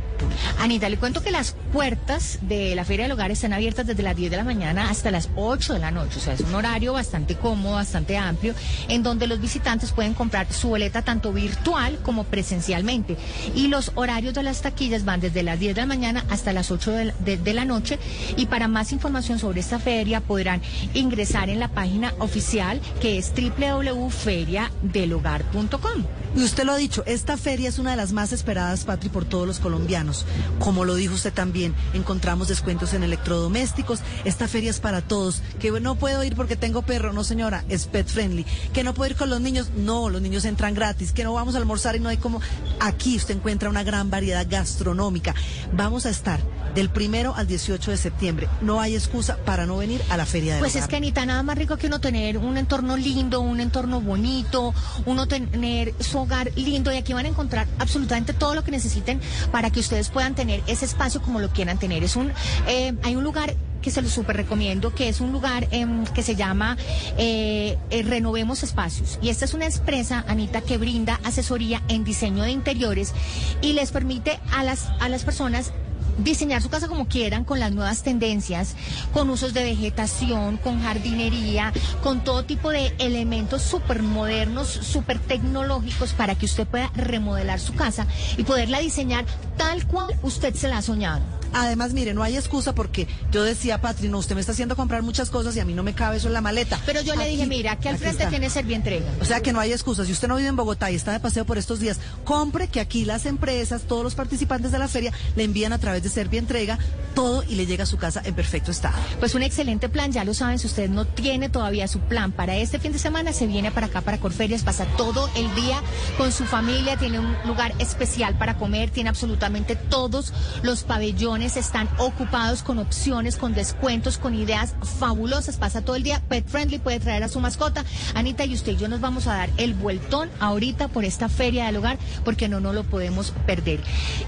Anita, 0.58 0.88
le 0.88 0.96
cuento 0.96 1.22
que 1.22 1.30
las 1.30 1.54
puertas 1.72 2.38
de 2.42 2.74
la 2.74 2.84
Feria 2.84 3.04
del 3.04 3.12
Hogar 3.12 3.30
están 3.30 3.52
abiertas 3.52 3.86
desde 3.86 4.02
las 4.02 4.16
10 4.16 4.30
de 4.30 4.36
la 4.36 4.44
mañana 4.44 4.90
hasta 4.90 5.10
las 5.10 5.28
8 5.36 5.74
de 5.74 5.78
la 5.78 5.90
noche. 5.90 6.18
O 6.18 6.20
sea, 6.20 6.34
es 6.34 6.40
un 6.40 6.54
horario 6.54 6.92
bastante 6.92 7.36
cómodo, 7.36 7.74
bastante 7.74 8.16
amplio, 8.16 8.54
en 8.88 9.02
donde 9.02 9.26
los 9.26 9.40
visitantes 9.40 9.92
pueden 9.92 10.14
comprar 10.14 10.46
su 10.52 10.68
boleta 10.68 11.02
tanto 11.02 11.32
virtual 11.32 11.98
como 12.02 12.24
presencialmente. 12.24 13.16
Y 13.54 13.68
los 13.68 13.92
horarios 13.94 14.34
de 14.34 14.42
las 14.42 14.62
taquillas 14.62 15.04
van 15.04 15.20
desde 15.20 15.42
las 15.42 15.58
10 15.58 15.74
de 15.74 15.80
la 15.82 15.86
mañana 15.86 16.24
hasta 16.30 16.52
las 16.52 16.70
8 16.70 16.90
de 16.92 17.04
la, 17.06 17.14
de- 17.20 17.52
la 17.52 17.64
noche. 17.64 17.98
Y 18.36 18.46
para 18.46 18.68
más 18.68 18.92
información 18.92 19.38
sobre 19.38 19.60
esta 19.60 19.78
feria 19.78 20.20
podrán 20.20 20.62
ingresar 20.94 21.50
en 21.50 21.60
la 21.60 21.68
página 21.68 22.14
oficial 22.18 22.80
que 23.00 23.18
es 23.18 23.32
www.feriadelhogar.com. 23.34 26.04
Y 26.34 26.42
usted 26.42 26.64
lo 26.64 26.72
ha 26.72 26.76
dicho, 26.76 27.02
esta 27.04 27.36
feria 27.36 27.68
es 27.68 27.78
una 27.78 27.90
de 27.90 27.96
las 27.98 28.12
más 28.12 28.32
esperadas, 28.32 28.84
Patri, 28.84 29.10
por 29.10 29.26
todos 29.26 29.46
los 29.46 29.58
colombianos. 29.58 30.24
Como 30.58 30.84
lo 30.84 30.94
dijo 30.94 31.14
usted 31.14 31.32
también, 31.32 31.74
encontramos 31.92 32.48
descuentos 32.48 32.94
en 32.94 33.02
electrodomésticos. 33.02 34.00
Esta 34.24 34.48
feria 34.48 34.70
es 34.70 34.80
para 34.80 35.02
todos. 35.02 35.42
Que 35.60 35.70
no 35.72 35.96
puedo 35.96 36.24
ir 36.24 36.34
porque 36.34 36.56
tengo 36.56 36.82
perro, 36.82 37.12
no 37.12 37.22
señora, 37.22 37.64
es 37.68 37.86
pet 37.86 38.08
friendly. 38.08 38.46
Que 38.72 38.82
no 38.82 38.94
puedo 38.94 39.10
ir 39.10 39.16
con 39.16 39.28
los 39.28 39.42
niños, 39.42 39.70
no, 39.76 40.08
los 40.08 40.22
niños 40.22 40.46
entran 40.46 40.72
gratis. 40.72 41.12
Que 41.12 41.24
no 41.24 41.34
vamos 41.34 41.54
a 41.54 41.58
almorzar 41.58 41.96
y 41.96 42.00
no 42.00 42.08
hay 42.08 42.16
como... 42.16 42.40
Aquí 42.80 43.16
usted 43.16 43.36
encuentra 43.36 43.68
una 43.68 43.82
gran 43.82 44.08
variedad 44.08 44.46
gastronómica. 44.48 45.34
Vamos 45.74 46.06
a 46.06 46.10
estar 46.10 46.40
del 46.74 46.90
primero 46.90 47.34
al 47.36 47.46
18 47.46 47.92
de 47.92 47.96
septiembre. 47.96 48.48
No 48.60 48.80
hay 48.80 48.96
excusa 48.96 49.36
para 49.44 49.66
no 49.66 49.76
venir 49.76 50.02
a 50.10 50.16
la 50.16 50.26
feria 50.26 50.54
de 50.54 50.60
Pues 50.60 50.74
es 50.76 50.88
que 50.88 50.96
Anita, 50.96 51.24
nada 51.26 51.42
más 51.42 51.56
rico 51.56 51.76
que 51.76 51.86
uno 51.86 52.00
tener 52.00 52.38
un 52.38 52.56
entorno 52.56 52.96
lindo, 52.96 53.40
un 53.40 53.60
entorno 53.60 54.00
bonito, 54.00 54.74
uno 55.06 55.28
tener 55.28 55.94
su 56.00 56.18
hogar 56.18 56.50
lindo 56.56 56.92
y 56.92 56.96
aquí 56.96 57.12
van 57.12 57.26
a 57.26 57.28
encontrar 57.28 57.68
absolutamente 57.78 58.32
todo 58.32 58.54
lo 58.54 58.64
que 58.64 58.70
necesiten 58.70 59.20
para 59.50 59.70
que 59.70 59.80
usted 59.80 59.92
ustedes 59.92 60.08
puedan 60.08 60.34
tener 60.34 60.62
ese 60.66 60.86
espacio 60.86 61.20
como 61.20 61.38
lo 61.38 61.50
quieran 61.50 61.78
tener. 61.78 62.02
Es 62.02 62.16
un, 62.16 62.32
eh, 62.66 62.94
hay 63.02 63.14
un 63.14 63.24
lugar 63.24 63.54
que 63.82 63.90
se 63.90 64.00
lo 64.00 64.08
súper 64.08 64.36
recomiendo, 64.36 64.94
que 64.94 65.10
es 65.10 65.20
un 65.20 65.32
lugar 65.32 65.68
em, 65.70 66.04
que 66.06 66.22
se 66.22 66.34
llama 66.34 66.78
eh, 67.18 67.76
eh, 67.90 68.02
Renovemos 68.02 68.62
Espacios. 68.62 69.18
Y 69.20 69.28
esta 69.28 69.44
es 69.44 69.52
una 69.52 69.66
empresa, 69.66 70.24
Anita, 70.28 70.62
que 70.62 70.78
brinda 70.78 71.20
asesoría 71.24 71.82
en 71.88 72.04
diseño 72.04 72.44
de 72.44 72.52
interiores 72.52 73.12
y 73.60 73.74
les 73.74 73.90
permite 73.90 74.40
a 74.50 74.64
las, 74.64 74.88
a 74.98 75.10
las 75.10 75.24
personas 75.24 75.72
diseñar 76.18 76.62
su 76.62 76.70
casa 76.70 76.88
como 76.88 77.08
quieran, 77.08 77.44
con 77.44 77.60
las 77.60 77.72
nuevas 77.72 78.02
tendencias, 78.02 78.74
con 79.12 79.30
usos 79.30 79.54
de 79.54 79.64
vegetación, 79.64 80.56
con 80.56 80.82
jardinería, 80.82 81.72
con 82.02 82.24
todo 82.24 82.44
tipo 82.44 82.70
de 82.70 82.94
elementos 82.98 83.62
súper 83.62 84.02
modernos, 84.02 84.68
súper 84.68 85.18
tecnológicos 85.18 86.12
para 86.12 86.34
que 86.34 86.46
usted 86.46 86.66
pueda 86.66 86.90
remodelar 86.94 87.60
su 87.60 87.74
casa 87.74 88.06
y 88.36 88.44
poderla 88.44 88.80
diseñar 88.80 89.24
tal 89.56 89.86
cual 89.86 90.14
usted 90.22 90.54
se 90.54 90.68
la 90.68 90.78
ha 90.78 90.82
soñado. 90.82 91.41
Además, 91.52 91.92
mire, 91.92 92.14
no 92.14 92.22
hay 92.22 92.36
excusa 92.36 92.74
porque 92.74 93.06
yo 93.30 93.42
decía, 93.42 93.80
Patri, 93.80 94.08
no, 94.08 94.18
usted 94.18 94.34
me 94.34 94.40
está 94.40 94.52
haciendo 94.52 94.76
comprar 94.76 95.02
muchas 95.02 95.30
cosas 95.30 95.56
y 95.56 95.60
a 95.60 95.64
mí 95.64 95.74
no 95.74 95.82
me 95.82 95.94
cabe 95.94 96.16
eso 96.16 96.28
en 96.28 96.34
la 96.34 96.40
maleta. 96.40 96.80
Pero 96.86 97.00
yo 97.02 97.14
le 97.14 97.28
dije, 97.28 97.46
mira, 97.46 97.76
que 97.76 97.88
al 97.88 97.98
frente 97.98 98.26
tiene 98.26 98.50
Servientrega. 98.50 99.06
O 99.20 99.24
sea 99.24 99.40
que 99.40 99.52
no 99.52 99.60
hay 99.60 99.72
excusa. 99.72 100.04
Si 100.04 100.12
usted 100.12 100.28
no 100.28 100.36
vive 100.36 100.48
en 100.48 100.56
Bogotá 100.56 100.90
y 100.90 100.94
está 100.94 101.12
de 101.12 101.20
paseo 101.20 101.44
por 101.44 101.58
estos 101.58 101.80
días, 101.80 101.98
compre 102.24 102.68
que 102.68 102.80
aquí 102.80 103.04
las 103.04 103.26
empresas, 103.26 103.82
todos 103.82 104.04
los 104.04 104.14
participantes 104.14 104.72
de 104.72 104.78
la 104.78 104.88
feria, 104.88 105.12
le 105.36 105.44
envían 105.44 105.72
a 105.72 105.78
través 105.78 106.02
de 106.02 106.08
Servientrega 106.08 106.78
todo 107.14 107.42
y 107.42 107.54
le 107.56 107.66
llega 107.66 107.84
a 107.84 107.86
su 107.86 107.98
casa 107.98 108.22
en 108.24 108.34
perfecto 108.34 108.70
estado. 108.70 108.96
Pues 109.20 109.34
un 109.34 109.42
excelente 109.42 109.88
plan, 109.88 110.12
ya 110.12 110.24
lo 110.24 110.34
saben, 110.34 110.58
si 110.58 110.66
usted 110.66 110.88
no 110.88 111.04
tiene 111.04 111.48
todavía 111.48 111.88
su 111.88 112.00
plan 112.00 112.32
para 112.32 112.56
este 112.56 112.78
fin 112.78 112.92
de 112.92 112.98
semana, 112.98 113.32
se 113.32 113.46
viene 113.46 113.70
para 113.70 113.86
acá, 113.86 114.00
para 114.00 114.18
Corferias, 114.18 114.62
pasa 114.62 114.86
todo 114.96 115.28
el 115.34 115.54
día 115.54 115.80
con 116.16 116.32
su 116.32 116.44
familia, 116.44 116.96
tiene 116.96 117.18
un 117.18 117.36
lugar 117.44 117.74
especial 117.78 118.36
para 118.38 118.56
comer, 118.56 118.90
tiene 118.90 119.10
absolutamente 119.10 119.76
todos 119.76 120.32
los 120.62 120.84
pabellones, 120.84 121.41
están 121.42 121.88
ocupados 121.98 122.62
con 122.62 122.78
opciones, 122.78 123.36
con 123.36 123.52
descuentos, 123.52 124.16
con 124.16 124.34
ideas 124.34 124.74
fabulosas, 124.98 125.56
pasa 125.56 125.82
todo 125.82 125.96
el 125.96 126.04
día, 126.04 126.22
pet 126.28 126.46
friendly, 126.46 126.78
puede 126.78 127.00
traer 127.00 127.24
a 127.24 127.28
su 127.28 127.40
mascota. 127.40 127.84
Anita 128.14 128.44
y 128.44 128.54
usted 128.54 128.72
y 128.72 128.76
yo 128.76 128.88
nos 128.88 129.00
vamos 129.00 129.26
a 129.26 129.34
dar 129.34 129.50
el 129.56 129.74
vueltón 129.74 130.30
ahorita 130.38 130.88
por 130.88 131.04
esta 131.04 131.28
feria 131.28 131.66
del 131.66 131.76
hogar, 131.76 131.98
porque 132.24 132.48
no 132.48 132.60
nos 132.60 132.74
lo 132.74 132.84
podemos 132.84 133.32
perder. 133.44 133.80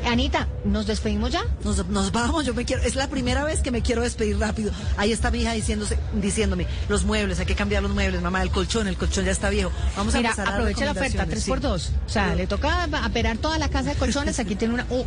Anita, 0.07 0.48
¿nos 0.64 0.87
despedimos 0.87 1.31
ya? 1.31 1.44
Nos, 1.64 1.87
nos 1.88 2.12
vamos, 2.12 2.44
yo 2.46 2.55
me 2.55 2.64
quiero, 2.64 2.83
es 2.83 2.94
la 2.96 3.09
primera 3.09 3.44
vez 3.44 3.61
que 3.61 3.70
me 3.70 3.83
quiero 3.83 4.03
despedir 4.03 4.38
rápido. 4.38 4.72
Ahí 4.96 5.12
está 5.12 5.31
mi 5.31 5.40
hija 5.42 5.53
diciéndose, 5.53 5.98
diciéndome, 6.20 6.66
los 6.88 7.05
muebles, 7.05 7.38
hay 7.40 7.46
que 7.46 7.55
cambiar 7.55 7.83
los 7.83 7.92
muebles, 7.92 8.20
mamá, 8.22 8.42
el 8.42 8.50
colchón, 8.50 8.88
el 8.88 8.96
colchón 8.96 9.24
ya 9.24 9.33
está 9.33 9.50
viejo. 9.50 9.70
Vamos 9.96 10.14
a 10.14 10.18
empezar 10.18 10.48
a 10.48 10.53
aproveche 10.55 10.85
la 10.85 10.92
oferta, 10.92 11.27
3 11.27 11.44
por 11.46 11.61
2 11.61 11.90
O 12.07 12.09
sea, 12.09 12.35
le 12.35 12.46
toca 12.46 12.85
aperar 13.05 13.38
toda 13.38 13.59
la 13.59 13.68
casa 13.68 13.90
de 13.90 13.96
colchones, 13.96 14.38
aquí 14.38 14.55
tiene 14.57 14.74
una, 14.74 14.87
un, 14.90 15.05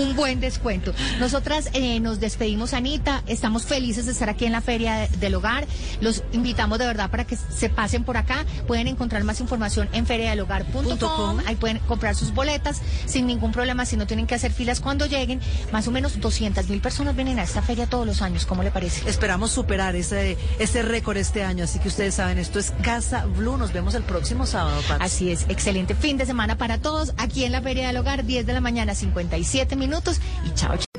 un 0.00 0.16
buen 0.16 0.40
descuento. 0.40 0.92
Nosotras 1.18 1.68
eh, 1.72 2.00
nos 2.00 2.20
despedimos, 2.20 2.72
Anita, 2.74 3.22
estamos 3.26 3.64
felices 3.64 4.06
de 4.06 4.12
estar 4.12 4.28
aquí 4.28 4.44
en 4.46 4.52
la 4.52 4.60
Feria 4.60 4.94
de- 4.96 5.08
del 5.18 5.34
Hogar. 5.34 5.66
Los 6.00 6.22
invitamos 6.32 6.78
de 6.78 6.86
verdad 6.86 7.10
para 7.10 7.26
que 7.26 7.36
se 7.36 7.68
pasen 7.68 8.04
por 8.04 8.16
acá. 8.16 8.44
Pueden 8.66 8.86
encontrar 8.88 9.24
más 9.24 9.40
información 9.40 9.88
en 9.92 10.06
feriadelhogar.com. 10.06 11.40
Ahí 11.46 11.56
pueden 11.56 11.78
comprar 11.80 12.14
sus 12.14 12.32
boletas 12.32 12.80
sin 13.06 13.26
ningún 13.26 13.52
problema, 13.52 13.84
si 13.86 13.96
no 13.96 14.06
tienen 14.06 14.26
que 14.26 14.34
hacer 14.34 14.52
filas 14.52 14.80
cuando 14.80 14.99
lleguen. 15.06 15.40
Más 15.72 15.86
o 15.88 15.90
menos 15.90 16.20
200 16.20 16.68
mil 16.68 16.80
personas 16.80 17.14
vienen 17.16 17.38
a 17.38 17.42
esta 17.42 17.62
feria 17.62 17.86
todos 17.86 18.06
los 18.06 18.22
años. 18.22 18.46
¿Cómo 18.46 18.62
le 18.62 18.70
parece? 18.70 19.08
Esperamos 19.08 19.50
superar 19.50 19.96
ese, 19.96 20.36
ese 20.58 20.82
récord 20.82 21.16
este 21.16 21.42
año, 21.44 21.64
así 21.64 21.78
que 21.78 21.88
ustedes 21.88 22.14
saben, 22.14 22.38
esto 22.38 22.58
es 22.58 22.72
Casa 22.82 23.26
Blue. 23.26 23.56
Nos 23.56 23.72
vemos 23.72 23.94
el 23.94 24.02
próximo 24.02 24.46
sábado, 24.46 24.80
Pat. 24.88 25.00
Así 25.00 25.30
es, 25.30 25.46
excelente 25.48 25.94
fin 25.94 26.16
de 26.16 26.26
semana 26.26 26.56
para 26.58 26.78
todos. 26.78 27.12
Aquí 27.18 27.44
en 27.44 27.52
la 27.52 27.62
Feria 27.62 27.86
del 27.86 27.96
Hogar, 27.96 28.24
10 28.24 28.46
de 28.46 28.52
la 28.52 28.60
mañana, 28.60 28.94
57 28.94 29.76
minutos. 29.76 30.20
Y 30.46 30.54
chao, 30.54 30.76
chao. 30.76 30.89